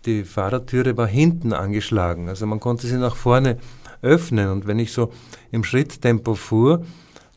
[0.06, 2.28] die Fahrertüre war hinten angeschlagen.
[2.28, 3.58] Also man konnte sie nach vorne
[4.02, 4.50] öffnen.
[4.50, 5.12] Und wenn ich so
[5.50, 6.84] im Schritttempo fuhr,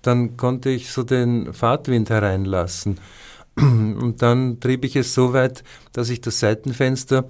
[0.02, 3.00] dann konnte ich so den Fahrtwind hereinlassen.
[3.56, 7.28] Und dann trieb ich es so weit, dass ich das Seitenfenster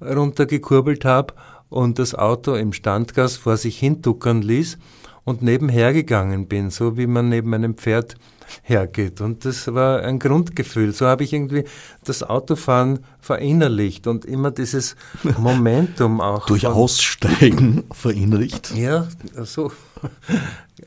[0.00, 1.34] runtergekurbelt habe
[1.68, 4.78] und das Auto im Standgas vor sich hintuckern ließ
[5.24, 8.16] und nebenher gegangen bin, so wie man neben einem Pferd
[8.62, 9.20] hergeht.
[9.20, 10.92] Und das war ein Grundgefühl.
[10.92, 11.64] So habe ich irgendwie
[12.04, 14.96] das Autofahren verinnerlicht und immer dieses
[15.38, 16.46] Momentum auch.
[16.46, 18.74] Durch Aussteigen verinnerlicht?
[18.74, 19.08] Ja,
[19.44, 19.72] so.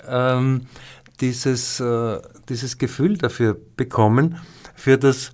[0.07, 0.67] ähm,
[1.21, 4.37] dieses, äh, dieses Gefühl dafür bekommen,
[4.75, 5.31] für das,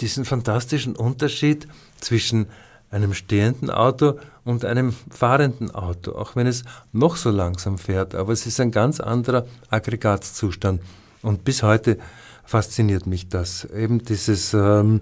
[0.00, 1.68] diesen fantastischen Unterschied
[2.00, 2.46] zwischen
[2.90, 8.14] einem stehenden Auto und einem fahrenden Auto, auch wenn es noch so langsam fährt.
[8.14, 10.80] Aber es ist ein ganz anderer Aggregatzustand.
[11.22, 11.98] Und bis heute
[12.44, 13.64] fasziniert mich das.
[13.64, 15.00] Eben dieses ähm,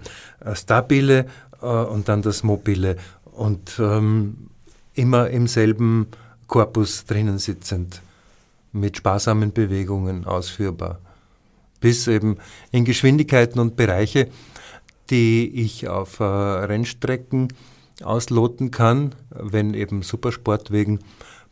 [0.55, 1.27] stabile
[1.63, 2.97] äh, und dann das mobile
[3.33, 4.49] und ähm,
[4.95, 6.09] immer im selben
[6.47, 8.03] Korpus drinnen sitzend,
[8.73, 10.99] mit sparsamen Bewegungen ausführbar.
[11.81, 12.39] Bis eben
[12.73, 14.29] in Geschwindigkeiten und Bereiche,
[15.11, 17.49] die ich auf äh, Rennstrecken
[18.03, 21.01] ausloten kann, wenn eben Supersportwegen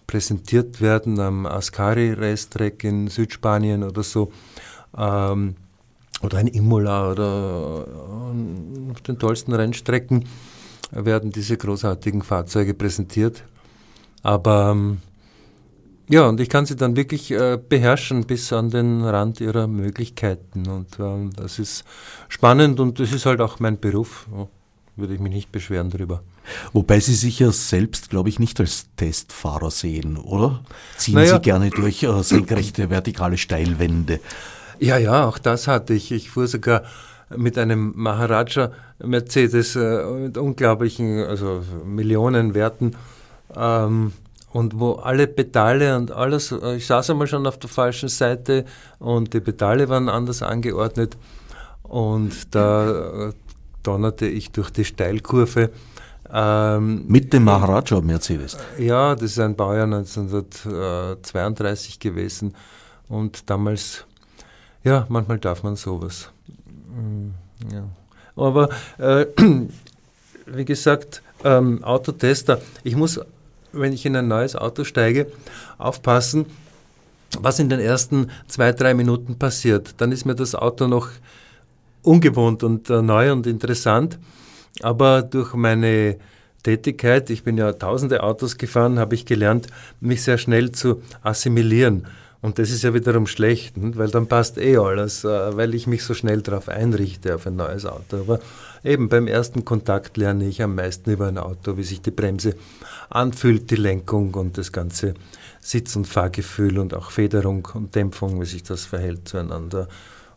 [0.06, 4.32] präsentiert werden am Ascari Racetrack in Südspanien oder so
[4.96, 5.56] ähm,
[6.22, 10.24] oder ein Imola oder äh, auf den tollsten Rennstrecken
[10.90, 13.42] werden diese großartigen Fahrzeuge präsentiert.
[14.22, 14.98] Aber ähm,
[16.08, 20.68] ja, und ich kann sie dann wirklich äh, beherrschen bis an den Rand ihrer Möglichkeiten.
[20.68, 21.84] Und ähm, das ist
[22.28, 24.28] spannend und das ist halt auch mein Beruf.
[24.32, 24.48] Ja,
[24.96, 26.22] würde ich mich nicht beschweren darüber.
[26.72, 30.62] Wobei Sie sich ja selbst, glaube ich, nicht als Testfahrer sehen, oder?
[30.96, 31.34] Ziehen naja.
[31.34, 34.20] Sie gerne durch äh, senkrechte, vertikale Steilwände?
[34.78, 36.12] Ja, ja, auch das hatte ich.
[36.12, 36.82] Ich fuhr sogar
[37.34, 42.96] mit einem Maharaja Mercedes äh, mit unglaublichen, also Millionenwerten.
[43.54, 44.12] Ähm,
[44.52, 48.64] und wo alle Pedale und alles, äh, ich saß einmal schon auf der falschen Seite
[48.98, 51.16] und die Pedale waren anders angeordnet
[51.82, 53.32] und da äh,
[53.86, 55.70] donnerte ich durch die Steilkurve.
[56.32, 58.56] Ähm, Mit dem Maharaja Mercedes?
[58.78, 62.52] Ja, das ist ein Baujahr 1932 gewesen
[63.08, 64.04] und damals
[64.86, 66.30] ja, manchmal darf man sowas.
[66.94, 67.30] Mm,
[67.74, 67.88] ja.
[68.36, 68.68] Aber
[68.98, 69.26] äh,
[70.46, 73.18] wie gesagt, ähm, Autotester, ich muss,
[73.72, 75.26] wenn ich in ein neues Auto steige,
[75.76, 76.46] aufpassen,
[77.40, 79.94] was in den ersten zwei, drei Minuten passiert.
[79.96, 81.08] Dann ist mir das Auto noch
[82.06, 84.18] ungewohnt und äh, neu und interessant.
[84.82, 86.16] Aber durch meine
[86.62, 89.68] Tätigkeit, ich bin ja tausende Autos gefahren, habe ich gelernt,
[90.00, 92.06] mich sehr schnell zu assimilieren.
[92.42, 96.04] Und das ist ja wiederum schlecht, weil dann passt eh alles, äh, weil ich mich
[96.04, 98.18] so schnell darauf einrichte auf ein neues Auto.
[98.18, 98.40] Aber
[98.84, 102.54] eben beim ersten Kontakt lerne ich am meisten über ein Auto, wie sich die Bremse
[103.10, 105.14] anfühlt, die Lenkung und das ganze
[105.60, 109.88] Sitz- und Fahrgefühl und auch Federung und Dämpfung, wie sich das verhält zueinander.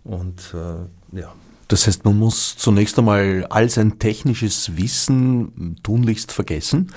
[0.03, 1.33] Und äh, ja.
[1.69, 6.91] Das heißt, man muss zunächst einmal all sein technisches Wissen tunlichst vergessen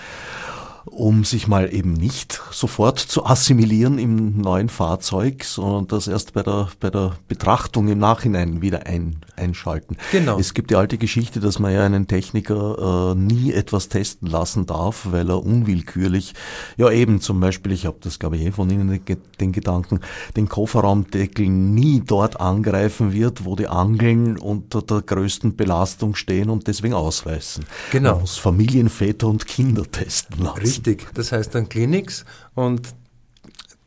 [0.85, 6.43] um sich mal eben nicht sofort zu assimilieren im neuen Fahrzeug, sondern das erst bei
[6.43, 9.97] der, bei der Betrachtung im Nachhinein wieder ein, einschalten.
[10.11, 10.39] Genau.
[10.39, 14.67] Es gibt die alte Geschichte, dass man ja einen Techniker äh, nie etwas testen lassen
[14.67, 16.35] darf, weil er unwillkürlich,
[16.77, 19.01] ja eben zum Beispiel, ich habe das glaube ich eh von Ihnen
[19.41, 20.01] den Gedanken,
[20.37, 26.67] den Kofferraumdeckel nie dort angreifen wird, wo die Angeln unter der größten Belastung stehen und
[26.67, 27.65] deswegen ausreißen.
[27.93, 28.13] Genau.
[28.13, 30.72] Man muss Familienväter und Kinder testen lassen.
[30.73, 32.89] Richtig, das heißt dann Clinics und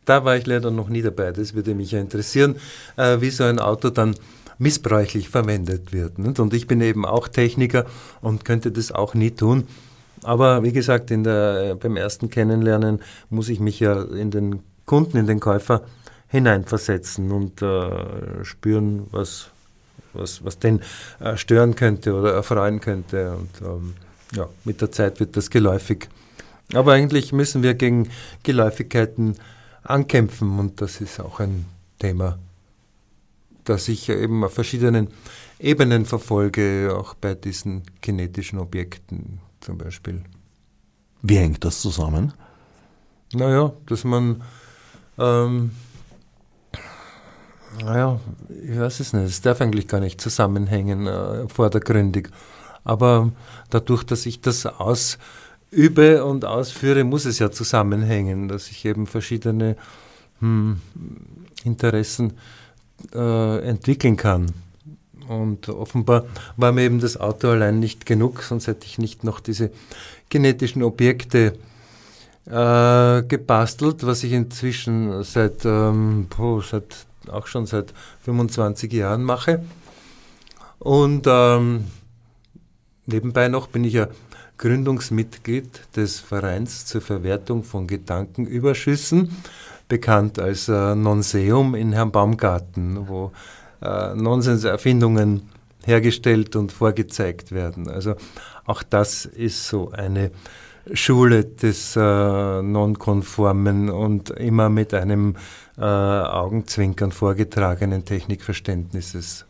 [0.06, 1.32] da war ich leider noch nie dabei.
[1.32, 2.58] Das würde mich ja interessieren,
[2.96, 4.16] äh, wie so ein Auto dann
[4.60, 6.20] missbräuchlich verwendet wird.
[6.20, 6.40] Nicht?
[6.40, 7.86] Und ich bin eben auch Techniker
[8.22, 9.68] und könnte das auch nie tun.
[10.24, 15.18] Aber wie gesagt, der, äh, beim ersten Kennenlernen muss ich mich ja in den Kunden,
[15.18, 15.82] in den Käufer
[16.28, 19.50] hineinversetzen und äh, spüren, was,
[20.14, 20.82] was, was den
[21.20, 23.36] äh, stören könnte oder erfreuen könnte.
[23.36, 23.94] Und ähm,
[24.36, 26.10] ja, mit der Zeit wird das geläufig.
[26.74, 28.10] Aber eigentlich müssen wir gegen
[28.44, 29.36] Geläufigkeiten
[29.84, 31.66] ankämpfen und das ist auch ein
[32.00, 32.40] Thema,
[33.64, 35.10] das ich eben auf verschiedenen
[35.60, 40.24] Ebenen verfolge, auch bei diesen kinetischen Objekten zum Beispiel.
[41.22, 42.34] Wie hängt das zusammen?
[43.34, 44.44] Naja, dass man
[45.18, 45.72] ähm,
[47.84, 48.20] Naja,
[48.64, 49.26] ich weiß es nicht.
[49.26, 52.30] Es darf eigentlich gar nicht zusammenhängen, äh, vordergründig.
[52.84, 53.32] Aber
[53.70, 54.66] dadurch, dass ich das
[55.76, 59.76] ausübe und ausführe, muss es ja zusammenhängen, dass ich eben verschiedene
[60.40, 60.80] hm,
[61.66, 62.34] Interessen
[63.14, 64.54] äh, entwickeln kann.
[65.28, 69.40] Und offenbar war mir eben das Auto allein nicht genug, sonst hätte ich nicht noch
[69.40, 69.72] diese
[70.30, 71.58] genetischen Objekte
[72.46, 77.92] äh, gebastelt, was ich inzwischen seit, ähm, oh, seit auch schon seit
[78.24, 79.64] 25 Jahren mache.
[80.80, 81.86] Und ähm,
[83.08, 84.08] nebenbei noch bin ich ja
[84.58, 89.30] Gründungsmitglied des Vereins zur Verwertung von Gedankenüberschüssen,
[89.88, 93.32] bekannt als äh, Nonseum in Herrn Baumgarten, wo
[93.82, 95.50] äh, Nonsenserfindungen
[95.86, 97.90] hergestellt und vorgezeigt werden.
[97.90, 98.16] Also
[98.66, 100.32] auch das ist so eine
[100.94, 102.00] Schule des äh,
[102.62, 105.36] nonkonformen und immer mit einem
[105.78, 109.46] äh, Augenzwinkern vorgetragenen Technikverständnisses.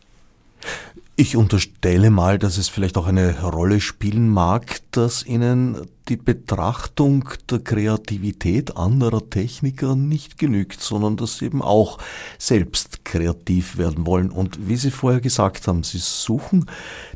[1.18, 7.30] Ich unterstelle mal, dass es vielleicht auch eine Rolle spielen mag, dass Ihnen die Betrachtung
[7.50, 11.96] der Kreativität anderer Techniker nicht genügt, sondern dass Sie eben auch
[12.38, 14.30] selbst kreativ werden wollen.
[14.30, 16.66] Und wie Sie vorher gesagt haben, Sie suchen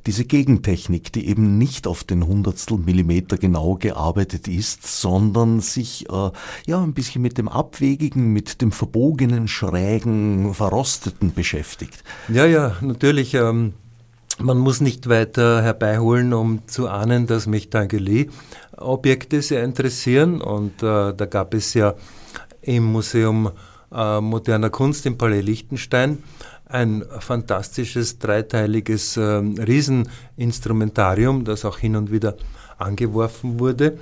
[0.06, 6.30] diese Gegentechnik, die eben nicht auf den Hundertstel Millimeter genau gearbeitet ist, sondern sich äh,
[6.66, 12.02] ja ein bisschen mit dem Abwegigen, mit dem Verbogenen, Schrägen, Verrosteten beschäftigt.
[12.28, 13.34] Ja, ja, natürlich.
[13.34, 13.74] Ähm
[14.38, 20.40] man muss nicht weiter herbeiholen, um zu ahnen, dass mich Dangeli-Objekte sehr interessieren.
[20.40, 21.94] Und äh, da gab es ja
[22.62, 23.50] im Museum
[23.92, 26.22] äh, moderner Kunst im Palais Liechtenstein
[26.66, 32.36] ein fantastisches dreiteiliges äh, Rieseninstrumentarium, das auch hin und wieder
[32.78, 33.98] angeworfen wurde.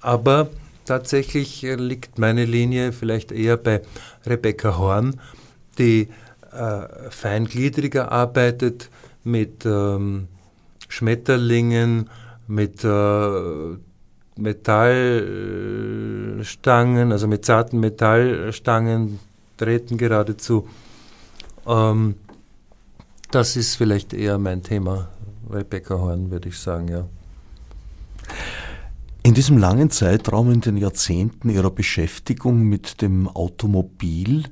[0.00, 0.48] Aber
[0.84, 3.80] tatsächlich liegt meine Linie vielleicht eher bei
[4.26, 5.18] Rebecca Horn,
[5.78, 6.08] die
[6.52, 8.90] äh, feingliedriger arbeitet,
[9.24, 10.28] mit ähm,
[10.88, 12.08] Schmetterlingen,
[12.46, 13.76] mit äh,
[14.36, 19.18] Metallstangen, also mit zarten Metallstangen,
[19.56, 20.68] Drähten geradezu.
[21.66, 22.14] Ähm,
[23.30, 25.08] das ist vielleicht eher mein Thema,
[25.50, 27.06] Rebecca Horn, würde ich sagen, ja.
[29.22, 34.44] In diesem langen Zeitraum, in den Jahrzehnten Ihrer Beschäftigung mit dem Automobil,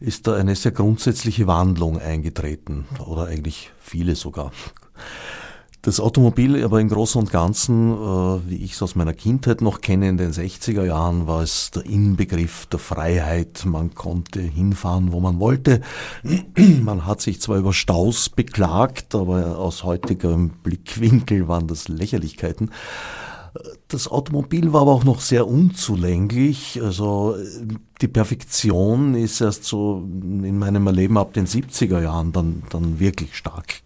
[0.00, 4.52] ist da eine sehr grundsätzliche Wandlung eingetreten oder eigentlich viele sogar.
[5.84, 9.82] Das Automobil aber im Großen und Ganzen, äh, wie ich es aus meiner Kindheit noch
[9.82, 13.66] kenne, in den 60er Jahren war es der Inbegriff der Freiheit.
[13.66, 15.82] Man konnte hinfahren, wo man wollte.
[16.80, 22.70] Man hat sich zwar über Staus beklagt, aber aus heutigem Blickwinkel waren das Lächerlichkeiten.
[23.88, 26.80] Das Automobil war aber auch noch sehr unzulänglich.
[26.82, 27.36] Also
[28.00, 33.36] die Perfektion ist erst so in meinem Erleben ab den 70er Jahren dann, dann wirklich
[33.36, 33.82] stark,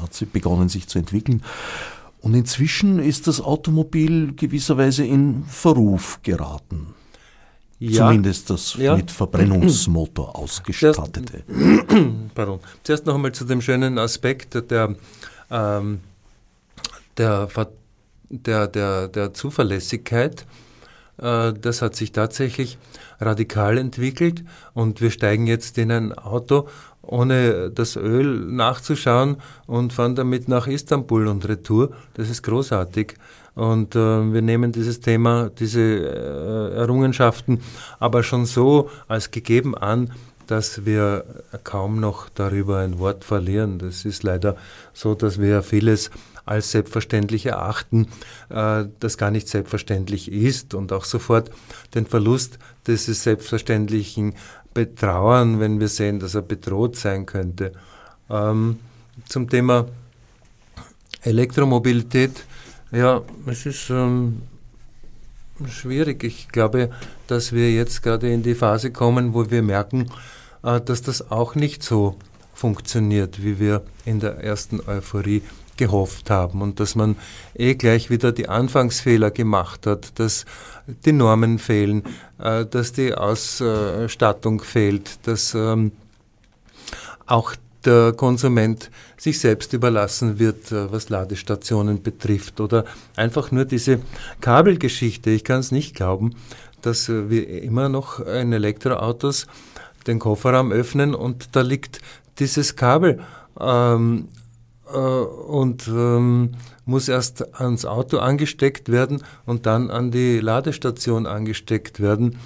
[0.00, 1.42] hat sie begonnen sich zu entwickeln.
[2.20, 6.94] Und inzwischen ist das Automobil gewisserweise in Verruf geraten.
[7.78, 8.96] Ja, Zumindest das ja.
[8.96, 11.44] mit Verbrennungsmotor ausgestattete.
[11.46, 12.58] Zuerst, pardon.
[12.82, 14.96] Zuerst noch einmal zu dem schönen Aspekt der,
[15.48, 16.00] ähm,
[17.16, 17.46] der
[18.30, 20.46] der, der, der Zuverlässigkeit.
[21.18, 22.78] Äh, das hat sich tatsächlich
[23.20, 26.68] radikal entwickelt und wir steigen jetzt in ein Auto,
[27.02, 31.90] ohne das Öl nachzuschauen und fahren damit nach Istanbul und Retour.
[32.14, 33.14] Das ist großartig.
[33.54, 37.60] Und äh, wir nehmen dieses Thema, diese äh, Errungenschaften
[37.98, 40.12] aber schon so als gegeben an,
[40.46, 41.24] dass wir
[41.64, 43.78] kaum noch darüber ein Wort verlieren.
[43.78, 44.56] Das ist leider
[44.92, 46.10] so, dass wir vieles
[46.48, 48.08] als selbstverständlich erachten,
[48.48, 51.50] äh, das gar nicht selbstverständlich ist und auch sofort
[51.94, 54.34] den Verlust dieses Selbstverständlichen
[54.72, 57.72] betrauern, wenn wir sehen, dass er bedroht sein könnte.
[58.30, 58.78] Ähm,
[59.28, 59.86] zum Thema
[61.22, 62.44] Elektromobilität,
[62.92, 64.42] ja, es ist ähm,
[65.66, 66.24] schwierig.
[66.24, 66.90] Ich glaube,
[67.26, 70.10] dass wir jetzt gerade in die Phase kommen, wo wir merken,
[70.62, 72.16] äh, dass das auch nicht so
[72.54, 75.42] funktioniert, wie wir in der ersten Euphorie
[75.78, 77.16] gehofft haben und dass man
[77.54, 80.44] eh gleich wieder die Anfangsfehler gemacht hat, dass
[81.06, 82.02] die Normen fehlen,
[82.38, 85.92] äh, dass die Ausstattung fehlt, dass ähm,
[87.26, 92.84] auch der Konsument sich selbst überlassen wird, äh, was Ladestationen betrifft oder
[93.16, 94.00] einfach nur diese
[94.40, 95.30] Kabelgeschichte.
[95.30, 96.34] Ich kann es nicht glauben,
[96.82, 99.46] dass äh, wir immer noch in Elektroautos
[100.06, 102.00] den Kofferraum öffnen und da liegt
[102.38, 103.20] dieses Kabel
[103.60, 104.37] ähm, äh,
[104.94, 106.52] und ähm,
[106.84, 112.38] muss erst ans Auto angesteckt werden und dann an die Ladestation angesteckt werden.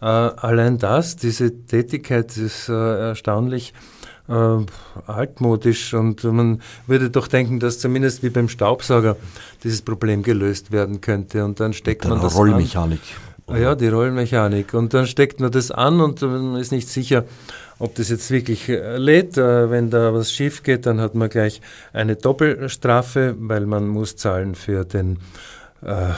[0.00, 3.74] Äh, allein das, diese Tätigkeit ist äh, erstaunlich
[4.28, 4.56] äh,
[5.06, 9.16] altmodisch und man würde doch denken, dass zumindest wie beim Staubsauger
[9.62, 13.00] dieses Problem gelöst werden könnte und dann steckt man das Rollmechanik.
[13.46, 13.54] An.
[13.54, 17.24] Ah ja, die Rollmechanik und dann steckt man das an und man ist nicht sicher,
[17.80, 19.36] ob das jetzt wirklich äh, lädt.
[19.36, 21.60] Äh, wenn da was schief geht, dann hat man gleich
[21.92, 25.18] eine Doppelstrafe, weil man muss zahlen für den
[25.82, 26.10] äh,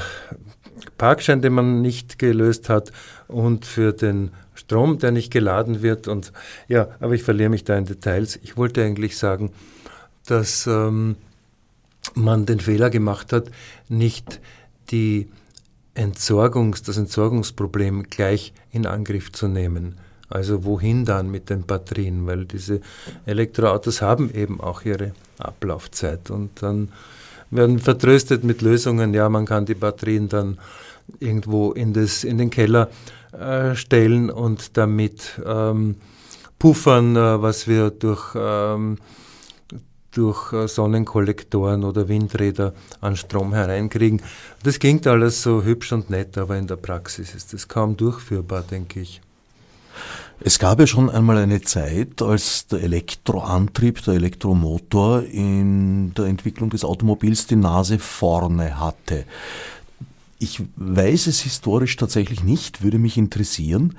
[0.98, 2.92] Parkschein, den man nicht gelöst hat
[3.28, 6.08] und für den Strom, der nicht geladen wird.
[6.08, 6.32] Und
[6.68, 8.38] ja, aber ich verliere mich da in Details.
[8.42, 9.52] Ich wollte eigentlich sagen,
[10.26, 11.16] dass ähm,
[12.14, 13.50] man den Fehler gemacht hat,
[13.88, 14.40] nicht
[14.90, 15.28] die
[15.94, 19.96] Entsorgungs-, das Entsorgungsproblem gleich in Angriff zu nehmen.
[20.32, 22.26] Also wohin dann mit den Batterien?
[22.26, 22.80] Weil diese
[23.26, 26.88] Elektroautos haben eben auch ihre Ablaufzeit und dann
[27.50, 30.58] werden vertröstet mit Lösungen, ja, man kann die Batterien dann
[31.20, 32.88] irgendwo in, das, in den Keller
[33.32, 35.96] äh, stellen und damit ähm,
[36.58, 38.96] puffern, äh, was wir durch, ähm,
[40.12, 42.72] durch äh, Sonnenkollektoren oder Windräder
[43.02, 44.22] an Strom hereinkriegen.
[44.62, 48.62] Das klingt alles so hübsch und nett, aber in der Praxis ist das kaum durchführbar,
[48.62, 49.20] denke ich.
[50.44, 56.68] Es gab ja schon einmal eine Zeit, als der Elektroantrieb, der Elektromotor in der Entwicklung
[56.68, 59.24] des Automobils die Nase vorne hatte.
[60.40, 63.96] Ich weiß es historisch tatsächlich nicht, würde mich interessieren.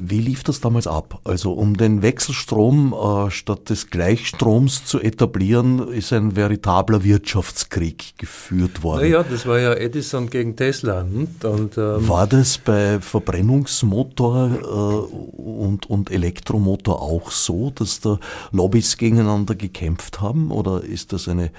[0.00, 1.20] Wie lief das damals ab?
[1.24, 8.84] Also um den Wechselstrom äh, statt des Gleichstroms zu etablieren, ist ein veritabler Wirtschaftskrieg geführt
[8.84, 9.02] worden.
[9.02, 11.00] Naja, das war ja Edison gegen Tesla.
[11.00, 18.20] Und, ähm war das bei Verbrennungsmotor äh, und, und Elektromotor auch so, dass da
[18.52, 20.52] Lobbys gegeneinander gekämpft haben?
[20.52, 21.50] Oder ist das eine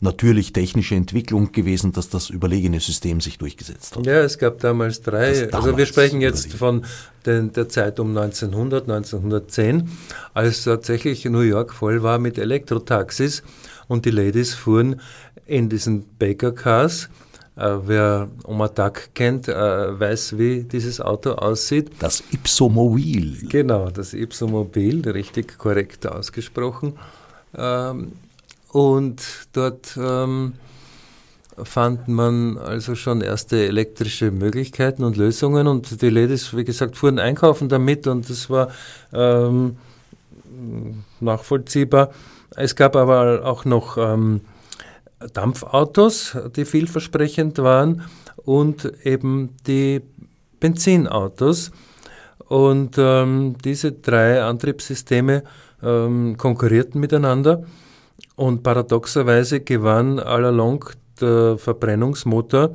[0.00, 4.06] natürlich technische Entwicklung gewesen, dass das überlegene System sich durchgesetzt hat.
[4.06, 6.84] Ja, es gab damals drei, damals also wir sprechen jetzt von
[7.26, 9.88] den, der Zeit um 1900, 1910,
[10.34, 13.42] als tatsächlich New York voll war mit Elektrotaxis
[13.88, 15.00] und die Ladies fuhren
[15.46, 17.08] in diesen Baker Cars.
[17.60, 21.90] Uh, wer Oma Duck kennt, uh, weiß, wie dieses Auto aussieht.
[21.98, 23.48] Das Ipsomobil.
[23.48, 26.92] Genau, das Ipsomobil, richtig korrekt ausgesprochen.
[27.56, 28.12] Ähm,
[28.68, 30.54] und dort ähm,
[31.62, 37.18] fand man also schon erste elektrische Möglichkeiten und Lösungen und die Ladies, wie gesagt, fuhren
[37.18, 38.68] einkaufen damit und das war
[39.12, 39.76] ähm,
[41.20, 42.10] nachvollziehbar.
[42.56, 44.40] Es gab aber auch noch ähm,
[45.32, 48.02] Dampfautos, die vielversprechend waren
[48.44, 50.00] und eben die
[50.60, 51.70] Benzinautos.
[52.48, 55.42] Und ähm, diese drei Antriebssysteme
[55.82, 57.64] ähm, konkurrierten miteinander.
[58.38, 60.84] Und paradoxerweise gewann allalong
[61.20, 62.70] der Verbrennungsmotor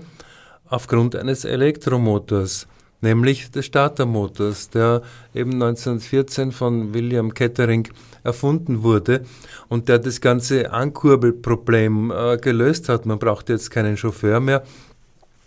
[0.65, 2.67] aufgrund eines Elektromotors,
[2.99, 5.03] nämlich des Startermotors, der
[5.33, 7.87] eben 1914 von William Kettering
[8.25, 9.21] erfunden wurde
[9.69, 13.05] und der das ganze Ankurbelproblem äh, gelöst hat.
[13.05, 14.63] Man braucht jetzt keinen Chauffeur mehr,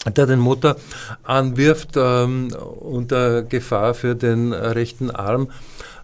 [0.06, 0.76] der den Motor
[1.24, 2.48] anwirft ähm,
[2.80, 5.48] unter Gefahr für den rechten Arm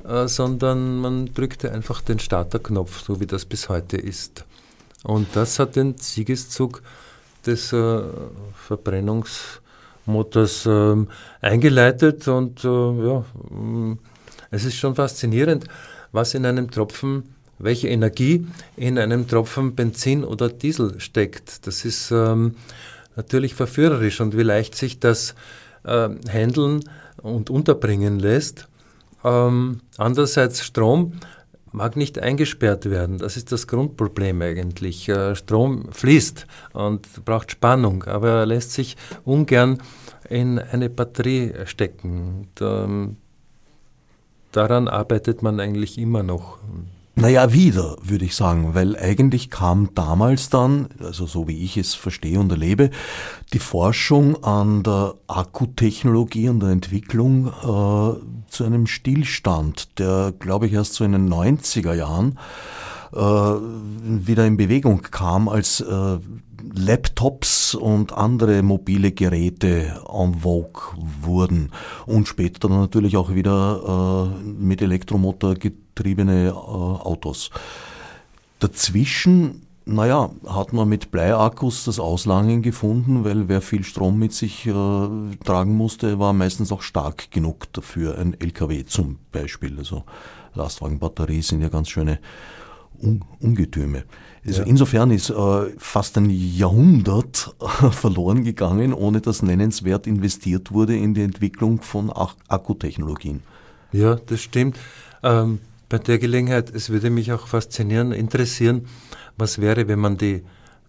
[0.06, 4.44] äh, sondern man drückte einfach den Starterknopf, so wie das bis heute ist.
[5.04, 6.82] Und das hat den Siegeszug
[7.44, 8.00] des äh,
[8.54, 10.96] Verbrennungsmotors äh,
[11.40, 13.98] eingeleitet und äh, ja, mm,
[14.50, 15.66] es ist schon faszinierend,
[16.12, 18.46] was in einem Tropfen, welche Energie
[18.76, 21.66] in einem Tropfen Benzin oder Diesel steckt.
[21.66, 22.56] Das ist ähm,
[23.16, 25.34] natürlich verführerisch und wie leicht sich das
[25.84, 26.84] äh, handeln
[27.22, 28.68] und unterbringen lässt.
[29.24, 31.14] Ähm, andererseits Strom
[31.72, 33.18] mag nicht eingesperrt werden.
[33.18, 35.08] Das ist das Grundproblem eigentlich.
[35.08, 39.78] Äh, Strom fließt und braucht Spannung, aber er lässt sich ungern
[40.28, 42.48] in eine Batterie stecken.
[42.60, 43.16] Ähm,
[44.52, 46.58] daran arbeitet man eigentlich immer noch.
[47.14, 51.94] Naja, wieder, würde ich sagen, weil eigentlich kam damals dann, also so wie ich es
[51.94, 52.90] verstehe und erlebe,
[53.52, 60.72] die Forschung an der Akkutechnologie und der Entwicklung äh, zu einem Stillstand, der, glaube ich,
[60.72, 62.38] erst so in den 90er Jahren
[63.12, 66.18] äh, wieder in Bewegung kam, als äh,
[66.74, 70.82] Laptops und andere mobile Geräte en vogue
[71.22, 71.70] wurden
[72.06, 77.50] und später dann natürlich auch wieder äh, mit Elektromotor getriebene äh, Autos.
[78.58, 84.66] Dazwischen, naja, hat man mit Bleiakkus das Auslangen gefunden, weil wer viel Strom mit sich
[84.66, 84.72] äh,
[85.44, 88.18] tragen musste, war meistens auch stark genug dafür.
[88.18, 89.78] Ein LKW zum Beispiel.
[89.78, 90.04] Also
[90.54, 92.20] Lastwagenbatterie sind ja ganz schöne
[93.40, 94.04] Ungetüme.
[94.44, 94.66] Also ja.
[94.66, 97.54] Insofern ist äh, fast ein Jahrhundert
[97.92, 103.42] verloren gegangen, ohne dass nennenswert investiert wurde in die Entwicklung von Ak Akkutechnologien.
[103.92, 104.78] Ja, das stimmt.
[105.22, 108.86] Ähm, bei der Gelegenheit, es würde mich auch faszinieren, interessieren,
[109.36, 110.42] was wäre, wenn man die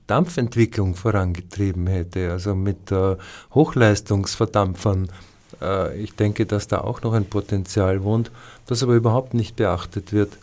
[0.08, 3.18] Dampfentwicklung vorangetrieben hätte, also mit äh,
[3.54, 5.10] Hochleistungsverdampfern.
[5.62, 8.32] Äh, ich denke, dass da auch noch ein Potenzial wohnt,
[8.66, 10.38] das aber überhaupt nicht beachtet wird.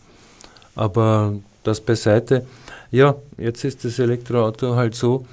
[0.75, 2.47] Aber das beiseite.
[2.91, 5.24] Ja, jetzt ist das Elektroauto halt so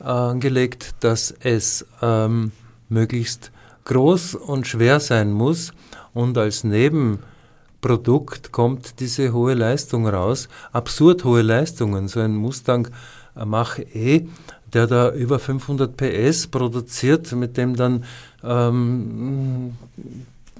[0.00, 2.52] äh, angelegt, dass es ähm,
[2.88, 3.50] möglichst
[3.84, 5.72] groß und schwer sein muss
[6.14, 12.08] und als Nebenprodukt kommt diese hohe Leistung raus, absurd hohe Leistungen.
[12.08, 12.88] So ein Mustang
[13.34, 14.26] Mach E,
[14.72, 18.04] der da über 500 PS produziert, mit dem dann
[18.42, 19.76] ähm,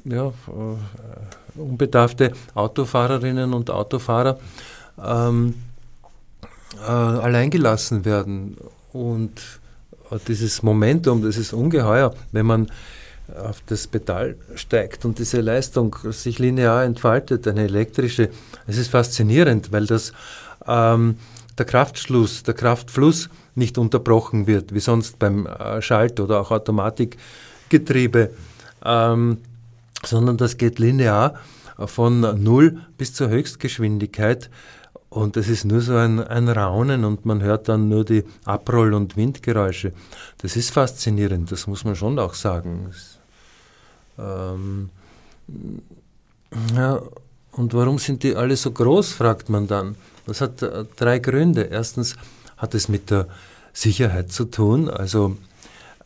[0.04, 0.32] ja, äh,
[1.58, 4.38] unbedarfte Autofahrerinnen und Autofahrer
[5.02, 5.54] ähm,
[6.80, 8.56] äh, alleingelassen werden.
[8.92, 9.40] Und
[10.28, 12.68] dieses Momentum, das ist ungeheuer, wenn man
[13.34, 18.28] auf das Pedal steigt und diese Leistung sich linear entfaltet, eine elektrische.
[18.66, 20.12] Es ist faszinierend, weil das
[20.66, 21.16] ähm,
[21.56, 28.30] der Kraftschluss, der Kraftfluss nicht unterbrochen wird, wie sonst beim äh, Schalt- oder auch Automatikgetriebe,
[28.84, 29.38] ähm,
[30.04, 31.34] sondern das geht linear
[31.78, 34.50] von Null bis zur Höchstgeschwindigkeit.
[35.14, 38.94] Und es ist nur so ein, ein Raunen und man hört dann nur die Abroll-
[38.94, 39.92] und Windgeräusche.
[40.38, 42.88] Das ist faszinierend, das muss man schon auch sagen.
[42.88, 43.20] Das,
[44.18, 44.90] ähm,
[46.74, 47.00] ja,
[47.52, 49.94] und warum sind die alle so groß, fragt man dann.
[50.26, 51.62] Das hat äh, drei Gründe.
[51.62, 52.16] Erstens
[52.56, 53.28] hat es mit der
[53.72, 54.90] Sicherheit zu tun.
[54.90, 55.36] Also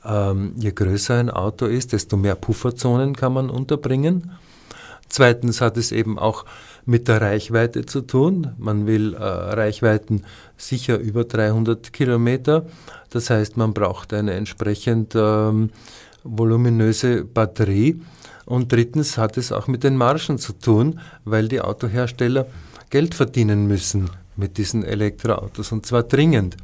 [0.04, 4.32] ähm, je größer ein Auto ist, desto mehr Pufferzonen kann man unterbringen.
[5.08, 6.44] Zweitens hat es eben auch
[6.88, 8.54] mit der Reichweite zu tun.
[8.56, 10.22] Man will äh, Reichweiten
[10.56, 12.64] sicher über 300 Kilometer.
[13.10, 15.68] Das heißt, man braucht eine entsprechend ähm,
[16.24, 18.00] voluminöse Batterie.
[18.46, 22.46] Und drittens hat es auch mit den Margen zu tun, weil die Autohersteller
[22.88, 26.56] Geld verdienen müssen mit diesen Elektroautos und zwar dringend.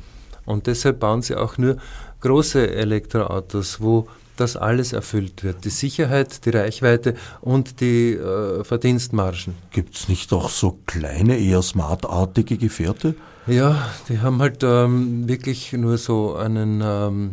[0.47, 1.77] Und deshalb bauen sie auch nur
[2.21, 5.65] große Elektroautos, wo das alles erfüllt wird.
[5.65, 9.55] Die Sicherheit, die Reichweite und die äh, Verdienstmargen.
[9.71, 13.15] Gibt es nicht auch so kleine, eher smartartige Gefährte?
[13.47, 17.31] Ja, die haben halt ähm, wirklich nur so einen ähm,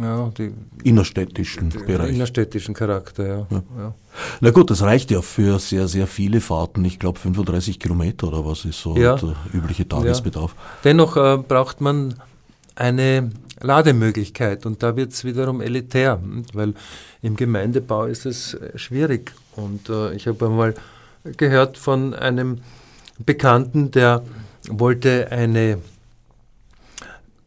[0.00, 0.52] ja, die,
[0.84, 2.14] innerstädtischen Bereich.
[2.14, 3.46] Innerstädtischen Charakter, ja.
[3.50, 3.62] ja.
[3.78, 3.94] ja.
[4.40, 6.84] Na gut, das reicht ja für sehr, sehr viele Fahrten.
[6.84, 9.16] Ich glaube 35 Kilometer oder was ist so ja.
[9.16, 10.54] der übliche Tagesbedarf.
[10.84, 12.14] Dennoch äh, braucht man
[12.76, 13.30] eine
[13.62, 16.20] Lademöglichkeit und da wird es wiederum elitär,
[16.52, 16.74] weil
[17.22, 19.32] im Gemeindebau ist es äh, schwierig.
[19.56, 20.74] Und äh, ich habe einmal
[21.36, 22.58] gehört von einem
[23.18, 24.22] Bekannten, der
[24.68, 25.78] wollte eine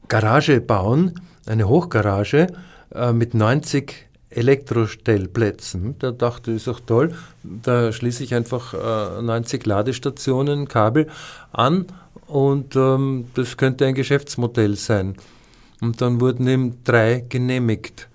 [0.07, 2.47] Garage bauen, eine Hochgarage
[2.93, 5.95] äh, mit 90 Elektrostellplätzen.
[5.99, 11.07] Da dachte ich, ist doch toll, da schließe ich einfach äh, 90 Ladestationen, Kabel
[11.51, 11.87] an
[12.27, 15.15] und ähm, das könnte ein Geschäftsmodell sein.
[15.83, 18.07] Und dann wurden eben drei genehmigt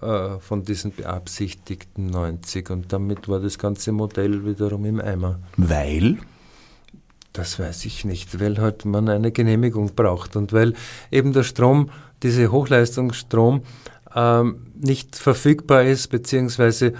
[0.00, 5.38] äh, von diesen beabsichtigten 90 und damit war das ganze Modell wiederum im Eimer.
[5.58, 6.16] Weil?
[7.34, 10.72] Das weiß ich nicht, weil halt man eine Genehmigung braucht und weil
[11.10, 11.90] eben der Strom
[12.22, 13.64] diese Hochleistungsstrom
[14.16, 16.94] ähm, nicht verfügbar ist, beziehungsweise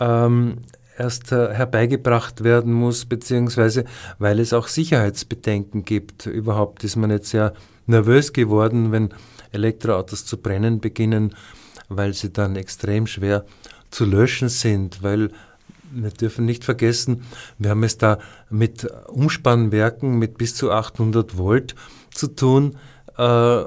[0.00, 0.56] ähm,
[0.98, 3.84] erst äh, herbeigebracht werden muss, beziehungsweise
[4.18, 6.26] weil es auch Sicherheitsbedenken gibt.
[6.26, 7.54] Überhaupt ist man jetzt sehr
[7.86, 9.10] nervös geworden, wenn
[9.52, 11.34] Elektroautos zu brennen beginnen,
[11.88, 13.44] weil sie dann extrem schwer
[13.90, 15.30] zu löschen sind, weil
[15.92, 17.24] wir dürfen nicht vergessen,
[17.58, 21.74] wir haben es da mit Umspannwerken mit bis zu 800 Volt
[22.14, 22.76] zu tun
[23.16, 23.62] äh,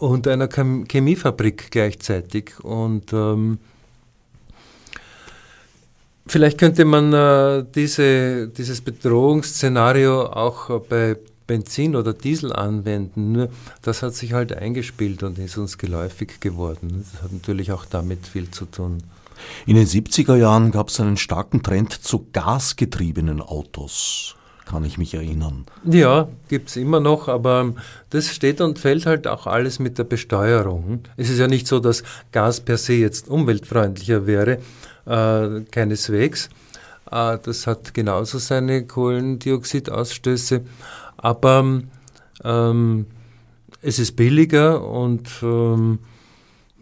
[0.00, 2.52] und einer Chemiefabrik gleichzeitig.
[2.62, 3.58] Und ähm,
[6.26, 11.16] vielleicht könnte man äh, diese, dieses Bedrohungsszenario auch äh, bei
[11.48, 13.32] Benzin oder Diesel anwenden.
[13.32, 13.48] Nur
[13.82, 17.04] das hat sich halt eingespielt und ist uns geläufig geworden.
[17.12, 19.02] Das hat natürlich auch damit viel zu tun.
[19.66, 24.36] In den 70er Jahren gab es einen starken Trend zu gasgetriebenen Autos
[24.68, 25.64] kann ich mich erinnern.
[25.84, 27.72] Ja, gibt es immer noch, aber
[28.10, 31.00] das steht und fällt halt auch alles mit der Besteuerung.
[31.16, 34.58] Es ist ja nicht so, dass Gas per se jetzt umweltfreundlicher wäre,
[35.06, 36.50] äh, keineswegs.
[37.10, 40.60] Äh, das hat genauso seine Kohlendioxidausstöße,
[41.18, 41.82] aber
[42.44, 43.06] ähm,
[43.82, 45.98] es ist billiger und ähm,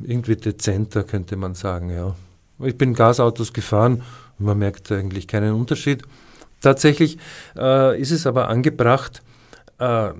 [0.03, 2.14] irgendwie dezenter, könnte man sagen, ja.
[2.61, 4.03] Ich bin Gasautos gefahren,
[4.39, 6.03] man merkt eigentlich keinen Unterschied.
[6.61, 7.18] Tatsächlich
[7.57, 9.22] äh, ist es aber angebracht,
[9.78, 10.11] äh,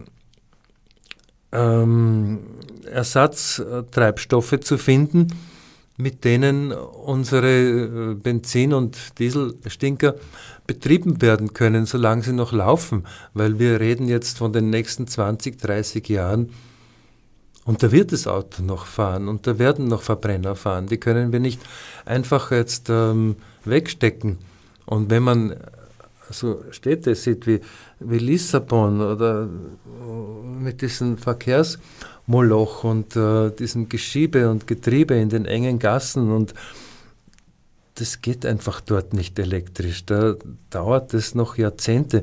[1.53, 2.41] ähm,
[2.91, 5.29] Ersatztreibstoffe zu finden,
[5.97, 10.17] mit denen unsere äh, Benzin- und Dieselstinker
[10.67, 13.05] betrieben werden können, solange sie noch laufen,
[13.35, 16.51] weil wir reden jetzt von den nächsten 20, 30 Jahren
[17.67, 20.87] und da wird das Auto noch fahren und da werden noch Verbrenner fahren.
[20.87, 21.61] Die können wir nicht
[22.05, 24.39] einfach jetzt ähm, wegstecken.
[24.87, 25.57] Und wenn man
[26.31, 27.61] so Städte sieht wie,
[27.99, 35.45] wie Lissabon oder äh, mit diesem Verkehrsmoloch und äh, diesem Geschiebe und Getriebe in den
[35.45, 36.55] engen Gassen und
[37.97, 40.05] das geht einfach dort nicht elektrisch.
[40.07, 40.37] Da
[40.71, 42.23] dauert es noch Jahrzehnte,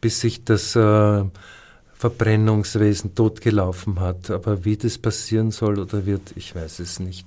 [0.00, 1.24] bis sich das äh,
[1.94, 4.30] Verbrennungswesen totgelaufen hat.
[4.30, 7.26] Aber wie das passieren soll oder wird, ich weiß es nicht.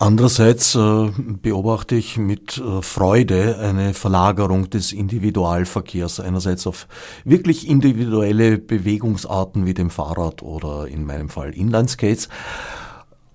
[0.00, 6.86] Andererseits äh, beobachte ich mit äh, Freude eine Verlagerung des Individualverkehrs einerseits auf
[7.24, 12.28] wirklich individuelle Bewegungsarten wie dem Fahrrad oder in meinem Fall Inlineskates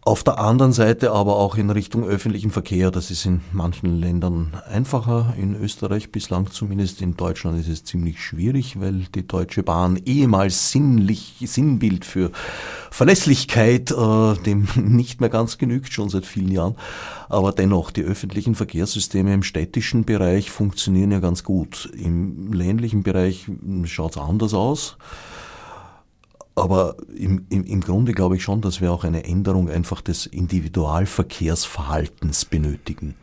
[0.05, 2.91] auf der anderen Seite aber auch in Richtung öffentlichen Verkehr.
[2.91, 7.01] Das ist in manchen Ländern einfacher, in Österreich bislang zumindest.
[7.01, 12.31] In Deutschland ist es ziemlich schwierig, weil die Deutsche Bahn ehemals sinnlich, Sinnbild für
[12.91, 16.75] Verlässlichkeit äh, dem nicht mehr ganz genügt, schon seit vielen Jahren.
[17.29, 21.89] Aber dennoch, die öffentlichen Verkehrssysteme im städtischen Bereich funktionieren ja ganz gut.
[21.95, 23.45] Im ländlichen Bereich
[23.85, 24.97] schaut es anders aus.
[26.55, 30.27] Aber im, im, im Grunde glaube ich schon, dass wir auch eine Änderung einfach des
[30.27, 33.15] Individualverkehrsverhaltens benötigen.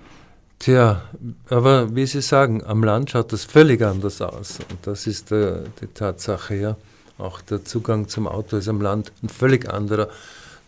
[0.59, 1.03] Tja,
[1.49, 4.59] aber wie Sie sagen, am Land schaut das völlig anders aus.
[4.71, 6.77] Und das ist äh, die Tatsache, ja.
[7.19, 10.09] Auch der Zugang zum Auto ist am Land ein völlig anderer.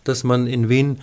[0.04, 0.98] Dass man in Wien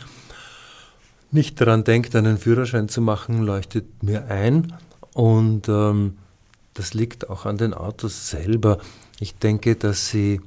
[1.31, 4.73] nicht daran denkt, einen Führerschein zu machen, leuchtet mir ein.
[5.13, 6.17] Und ähm,
[6.73, 8.79] das liegt auch an den Autos selber.
[9.19, 10.41] Ich denke, dass sie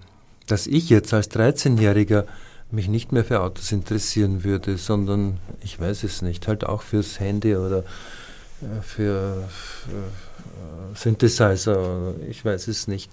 [0.46, 2.24] dass ich jetzt als 13-Jähriger
[2.70, 7.20] mich nicht mehr für Autos interessieren würde, sondern ich weiß es nicht, halt auch fürs
[7.20, 13.10] Handy oder äh, für, für äh, Synthesizer, ich weiß es nicht.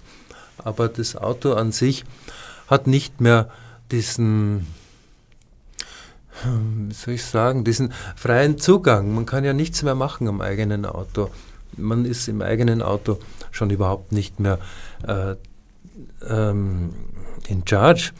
[0.58, 2.04] Aber das Auto an sich
[2.68, 3.50] hat nicht mehr
[3.90, 4.66] diesen,
[6.44, 9.14] wie soll ich sagen, diesen freien Zugang.
[9.14, 11.30] Man kann ja nichts mehr machen am eigenen Auto.
[11.76, 13.18] Man ist im eigenen Auto
[13.50, 14.58] schon überhaupt nicht mehr
[15.06, 15.36] äh,
[16.28, 16.94] ähm,
[17.48, 18.12] in Charge.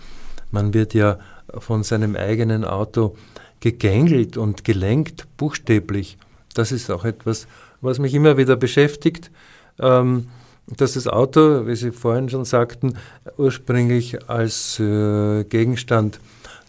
[0.51, 1.18] Man wird ja
[1.59, 3.16] von seinem eigenen Auto
[3.61, 6.16] gegängelt und gelenkt, buchstäblich.
[6.55, 7.47] Das ist auch etwas,
[7.81, 9.31] was mich immer wieder beschäftigt,
[9.79, 10.29] ähm,
[10.66, 12.95] dass das Auto, wie Sie vorhin schon sagten,
[13.37, 16.21] ursprünglich als äh, Gegenstand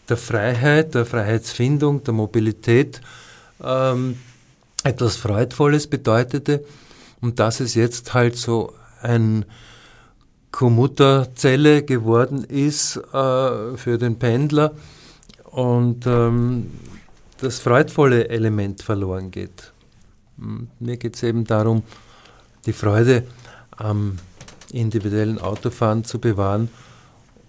[0.10, 3.02] der Freiheit, der Freiheitsfindung, der Mobilität
[3.64, 4.18] ähm,
[4.84, 6.66] etwas Freudvolles bedeutete
[7.22, 9.46] und dass es jetzt halt so ein
[10.52, 14.74] Kommutterzelle geworden ist äh, für den Pendler
[15.46, 16.72] und ähm,
[17.40, 19.72] das freudvolle Element verloren geht.
[20.80, 21.84] Mir geht es eben darum,
[22.66, 23.24] die Freude
[23.78, 24.18] am
[24.72, 26.70] individuellen Autofahren zu bewahren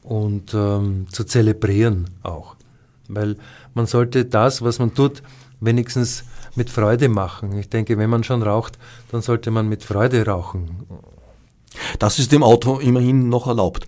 [0.02, 2.56] und ähm, zu zelebrieren auch.
[3.08, 3.36] Weil
[3.74, 5.22] man sollte das, was man tut,
[5.60, 6.24] wenigstens
[6.54, 7.56] mit Freude machen.
[7.58, 8.78] Ich denke, wenn man schon raucht,
[9.10, 10.86] dann sollte man mit Freude rauchen
[11.98, 13.86] das ist dem Auto immerhin noch erlaubt.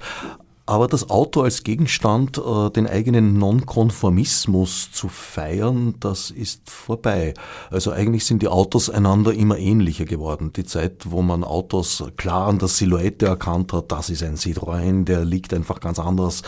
[0.66, 7.34] Aber das Auto als Gegenstand, äh, den eigenen Nonkonformismus zu feiern, das ist vorbei.
[7.70, 10.54] Also eigentlich sind die Autos einander immer ähnlicher geworden.
[10.54, 15.04] Die Zeit, wo man Autos klar an der Silhouette erkannt hat, das ist ein Citroën,
[15.04, 16.42] der liegt einfach ganz anders,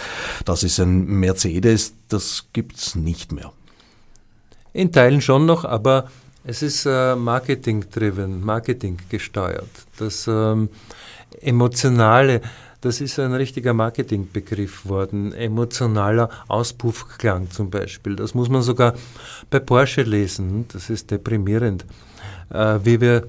[0.46, 3.52] das ist ein Mercedes, das gibt's nicht mehr.
[4.72, 6.06] In Teilen schon noch, aber
[6.46, 9.68] es ist äh, Marketing-driven, Marketing gesteuert.
[9.98, 10.68] Das ähm,
[11.40, 12.40] emotionale,
[12.80, 18.14] das ist ein richtiger Marketingbegriff worden, emotionaler Auspuffklang zum Beispiel.
[18.14, 18.94] Das muss man sogar
[19.50, 21.84] bei Porsche lesen, das ist deprimierend,
[22.50, 23.26] äh, wie wir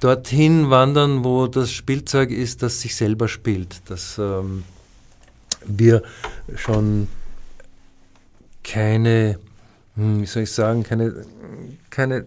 [0.00, 4.64] dorthin wandern, wo das Spielzeug ist, das sich selber spielt, dass ähm,
[5.66, 6.02] wir
[6.56, 7.08] schon
[8.64, 9.38] keine,
[9.98, 11.26] wie soll ich sagen, keine,
[11.90, 12.24] keine,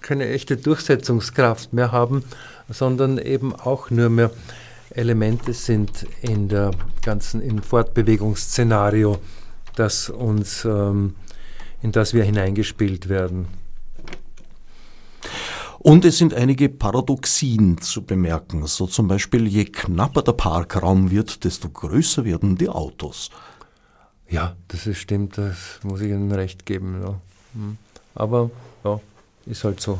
[0.00, 2.22] keine echte Durchsetzungskraft mehr haben,
[2.68, 4.30] sondern eben auch nur mehr
[4.90, 6.70] Elemente sind in der
[7.02, 9.18] ganzen im Fortbewegungsszenario,
[9.74, 11.16] das uns, ähm,
[11.82, 13.48] in das wir hineingespielt werden.
[15.80, 18.66] Und es sind einige Paradoxien zu bemerken.
[18.66, 23.30] So zum Beispiel, je knapper der Parkraum wird, desto größer werden die Autos.
[24.28, 27.00] Ja, das ist stimmt, das muss ich Ihnen recht geben.
[27.02, 27.20] Ja.
[27.54, 27.76] Hm.
[28.14, 28.50] Aber
[28.84, 29.00] ja,
[29.46, 29.98] ist halt so.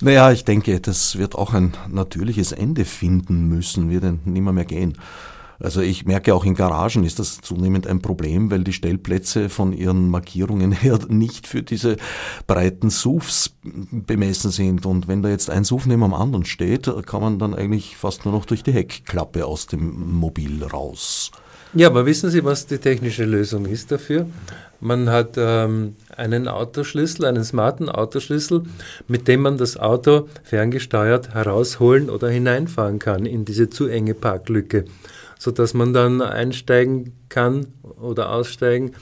[0.00, 4.64] Naja, ich denke, das wird auch ein natürliches Ende finden müssen, wird nicht mehr, mehr
[4.64, 4.98] gehen.
[5.60, 9.72] Also ich merke auch in Garagen ist das zunehmend ein Problem, weil die Stellplätze von
[9.72, 11.96] ihren Markierungen her nicht für diese
[12.46, 14.84] breiten SUVs bemessen sind.
[14.84, 18.24] Und wenn da jetzt ein SUV neben dem anderen steht, kann man dann eigentlich fast
[18.24, 21.30] nur noch durch die Heckklappe aus dem Mobil raus.
[21.74, 24.26] Ja, aber wissen Sie, was die technische Lösung ist dafür?
[24.80, 28.62] Man hat ähm, einen Autoschlüssel, einen smarten Autoschlüssel,
[29.08, 34.84] mit dem man das Auto ferngesteuert herausholen oder hineinfahren kann in diese zu enge Parklücke
[35.44, 38.92] sodass man dann einsteigen kann oder aussteigen,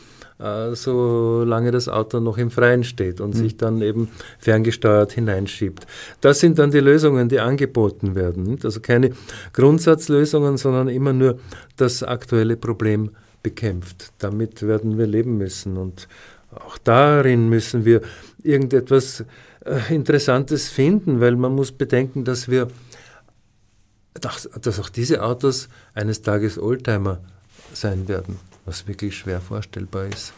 [0.43, 3.39] äh, solange das Auto noch im Freien steht und mhm.
[3.39, 5.87] sich dann eben ferngesteuert hineinschiebt.
[6.21, 8.59] Das sind dann die Lösungen, die angeboten werden.
[8.63, 9.11] Also keine
[9.53, 11.39] Grundsatzlösungen, sondern immer nur
[11.77, 13.11] das aktuelle Problem
[13.43, 14.13] bekämpft.
[14.19, 16.09] Damit werden wir leben müssen und
[16.55, 18.03] auch darin müssen wir
[18.43, 19.25] irgendetwas
[19.65, 22.69] äh, Interessantes finden, weil man muss bedenken, dass wir
[24.21, 27.21] dass, dass auch diese Autos eines Tages Oldtimer
[27.73, 30.33] sein werden, was wirklich schwer vorstellbar ist.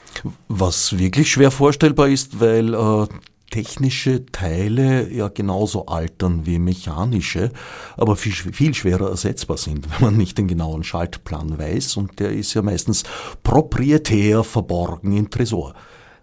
[0.48, 3.06] Was wirklich schwer vorstellbar ist, weil äh,
[3.50, 7.52] technische Teile ja genauso altern wie mechanische,
[7.96, 12.32] aber viel, viel schwerer ersetzbar sind, wenn man nicht den genauen Schaltplan weiß und der
[12.32, 13.04] ist ja meistens
[13.42, 15.74] proprietär verborgen im Tresor.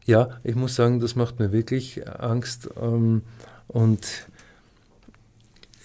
[0.06, 3.22] Ja, ich muss sagen, das macht mir wirklich Angst ähm,
[3.68, 4.28] und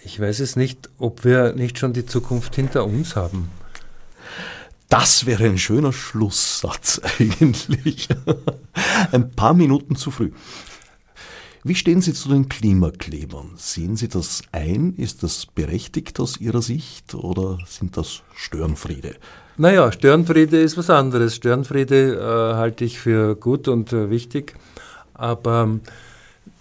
[0.04, 3.50] ich weiß es nicht, ob wir nicht schon die Zukunft hinter uns haben.
[4.88, 8.08] Das wäre ein schöner Schlusssatz eigentlich.
[9.12, 10.30] ein paar Minuten zu früh.
[11.64, 13.54] Wie stehen Sie zu den Klimaklebern?
[13.56, 14.94] Sehen Sie das ein?
[14.96, 19.16] Ist das berechtigt aus Ihrer Sicht oder sind das Störenfriede?
[19.56, 21.34] Naja, Störenfriede ist was anderes.
[21.34, 24.54] Störenfriede äh, halte ich für gut und äh, wichtig.
[25.14, 25.80] Aber ähm,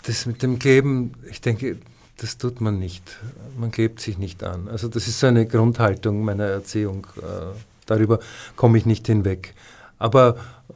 [0.07, 1.77] das mit dem Kleben, ich denke,
[2.17, 3.03] das tut man nicht.
[3.59, 4.67] Man klebt sich nicht an.
[4.69, 7.05] Also das ist so eine Grundhaltung meiner Erziehung.
[7.17, 7.53] Äh,
[7.85, 8.19] darüber
[8.55, 9.53] komme ich nicht hinweg.
[9.97, 10.35] Aber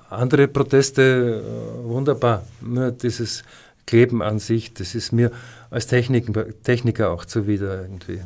[0.10, 2.43] andere Proteste, äh, wunderbar.
[2.62, 3.43] Nur dieses
[3.86, 5.32] Kleben an sich, das ist mir
[5.70, 8.22] als Techniker auch zuwider irgendwie.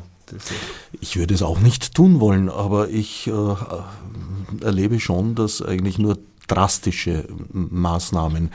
[1.00, 6.18] Ich würde es auch nicht tun wollen, aber ich äh, erlebe schon, dass eigentlich nur
[6.48, 8.50] drastische Maßnahmen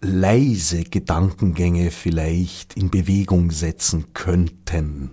[0.00, 5.10] leise Gedankengänge vielleicht in Bewegung setzen könnten.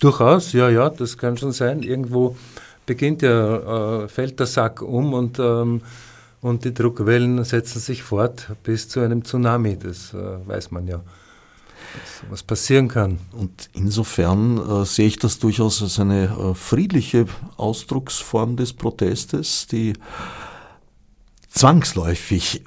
[0.00, 1.82] Durchaus, ja, ja, das kann schon sein.
[1.82, 2.36] Irgendwo
[2.88, 5.82] beginnt ja, äh, fällt der Sack um und, ähm,
[6.40, 9.78] und die Druckwellen setzen sich fort bis zu einem Tsunami.
[9.78, 11.00] Das äh, weiß man ja,
[12.30, 13.18] was passieren kann.
[13.32, 17.26] Und insofern äh, sehe ich das durchaus als eine äh, friedliche
[17.56, 19.92] Ausdrucksform des Protestes, die
[21.48, 22.64] zwangsläufig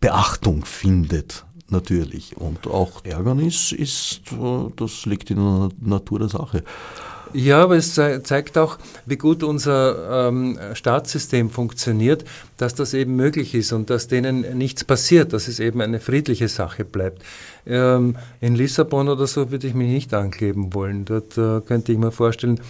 [0.00, 2.36] Beachtung findet, natürlich.
[2.36, 6.64] Und auch Ärgernis ist, äh, das liegt in der Natur der Sache.
[7.32, 12.24] Ja, aber es zeigt auch, wie gut unser ähm, Staatssystem funktioniert,
[12.56, 16.48] dass das eben möglich ist und dass denen nichts passiert, dass es eben eine friedliche
[16.48, 17.22] Sache bleibt.
[17.66, 21.04] Ähm, in Lissabon oder so würde ich mich nicht ankleben wollen.
[21.04, 22.60] Dort äh, könnte ich mir vorstellen,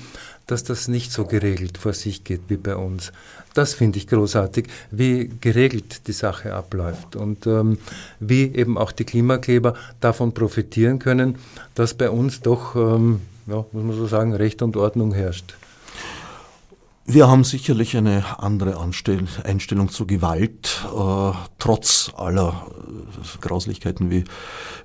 [0.46, 3.12] dass das nicht so geregelt vor sich geht wie bei uns.
[3.54, 7.78] Das finde ich großartig, wie geregelt die Sache abläuft und ähm,
[8.20, 11.36] wie eben auch die Klimakleber davon profitieren können,
[11.74, 15.54] dass bei uns doch, ähm, ja, muss man so sagen, Recht und Ordnung herrscht.
[17.08, 24.24] Wir haben sicherlich eine andere Anstell Einstellung zur Gewalt, äh, trotz aller äh, Grauslichkeiten wie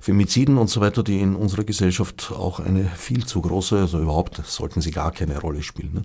[0.00, 4.40] Femiziden und so weiter, die in unserer Gesellschaft auch eine viel zu große, also überhaupt
[4.46, 5.94] sollten sie gar keine Rolle spielen.
[5.94, 6.02] Ne?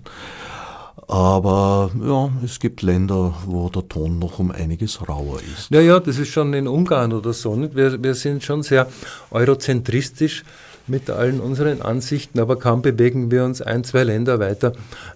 [1.06, 5.70] Aber ja, es gibt Länder, wo der Ton noch um einiges rauer ist.
[5.70, 7.54] Ja, ja, das ist schon in Ungarn oder so.
[7.54, 7.76] Nicht?
[7.76, 8.88] Wir, wir sind schon sehr
[9.30, 10.42] eurozentristisch
[10.88, 14.72] mit allen unseren Ansichten, aber kaum bewegen wir uns ein, zwei Länder weiter,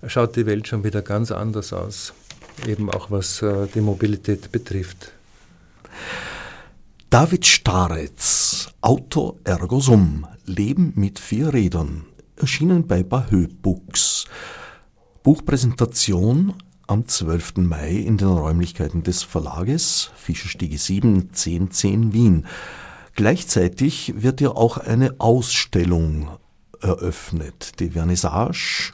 [0.06, 2.12] schaut die Welt schon wieder ganz anders aus.
[2.66, 5.12] Eben auch was äh, die Mobilität betrifft.
[7.10, 12.04] David Staretz, Autor ergo sum, Leben mit vier Rädern,
[12.36, 14.26] erschienen bei Bahö Books.
[15.22, 16.54] Buchpräsentation
[16.86, 17.58] am 12.
[17.58, 22.46] Mai in den Räumlichkeiten des Verlages Fischerstiege 7 1010 Wien.
[23.14, 26.28] Gleichzeitig wird ja auch eine Ausstellung
[26.80, 28.92] eröffnet, die Vernissage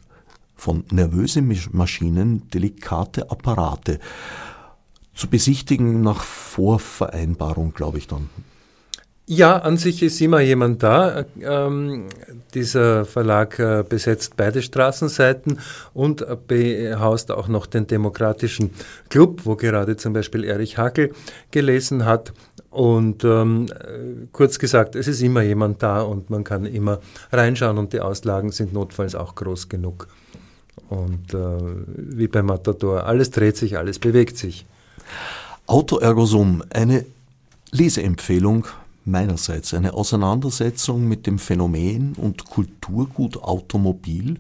[0.57, 4.01] von nervöse Maschinen, delikate Apparate.
[5.14, 8.29] Zu besichtigen nach Vorvereinbarung, glaube ich dann.
[9.31, 11.27] Ja, an sich ist immer jemand da.
[11.43, 12.07] Ähm,
[12.55, 15.59] dieser Verlag äh, besetzt beide Straßenseiten
[15.93, 18.71] und behaust auch noch den Demokratischen
[19.11, 21.12] Club, wo gerade zum Beispiel Erich Hackel
[21.51, 22.33] gelesen hat.
[22.71, 23.66] Und ähm,
[24.33, 27.01] kurz gesagt, es ist immer jemand da und man kann immer
[27.33, 30.09] reinschauen und die Auslagen sind notfalls auch groß genug.
[30.91, 31.59] Und äh,
[31.97, 34.66] wie beim Matador, alles dreht sich, alles bewegt sich.
[35.66, 37.05] Auto ergo sum, eine
[37.71, 38.66] Leseempfehlung
[39.05, 44.39] meinerseits, eine Auseinandersetzung mit dem Phänomen und Kulturgut Automobil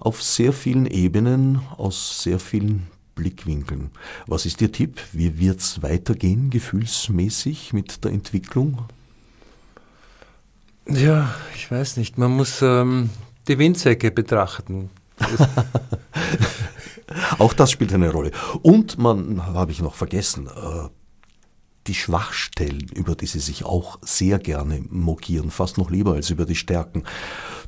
[0.00, 3.90] auf sehr vielen Ebenen, aus sehr vielen Blickwinkeln.
[4.26, 5.00] Was ist Ihr Tipp?
[5.12, 8.86] Wie wird es weitergehen, gefühlsmäßig mit der Entwicklung?
[10.88, 12.18] Ja, ich weiß nicht.
[12.18, 13.10] Man muss ähm,
[13.48, 14.90] die Windsäcke betrachten.
[17.38, 18.32] Auch das spielt eine Rolle.
[18.62, 20.88] Und man, habe ich noch vergessen, äh,
[21.86, 26.46] die Schwachstellen, über die sie sich auch sehr gerne mokieren, fast noch lieber als über
[26.46, 27.04] die Stärken.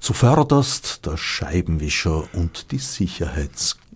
[0.00, 2.78] Zuvörderst der Scheibenwischer und die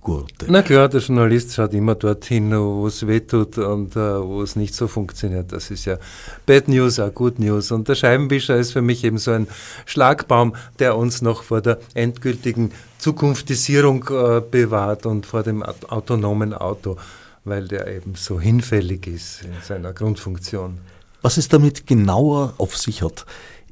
[0.00, 0.46] Sicherheitsgurte.
[0.48, 4.74] Na klar, der Journalist schaut immer dorthin, wo es wehtut und uh, wo es nicht
[4.74, 5.52] so funktioniert.
[5.52, 5.98] Das ist ja
[6.46, 7.70] Bad News, auch Good News.
[7.70, 9.46] Und der Scheibenwischer ist für mich eben so ein
[9.86, 16.96] Schlagbaum, der uns noch vor der endgültigen Zukunftisierung uh, bewahrt und vor dem autonomen Auto
[17.42, 20.76] weil der eben so hinfällig ist in seiner Grundfunktion.
[21.22, 23.24] Was es damit genauer auf sich hat,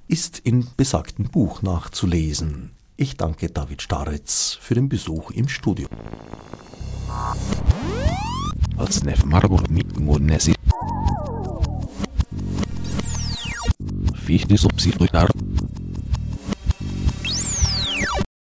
[0.09, 2.71] ist im besagten Buch nachzulesen.
[3.01, 5.87] Ich danke David Staretz für den Besuch im Studio.
[14.17, 15.29] Fichte subsidiar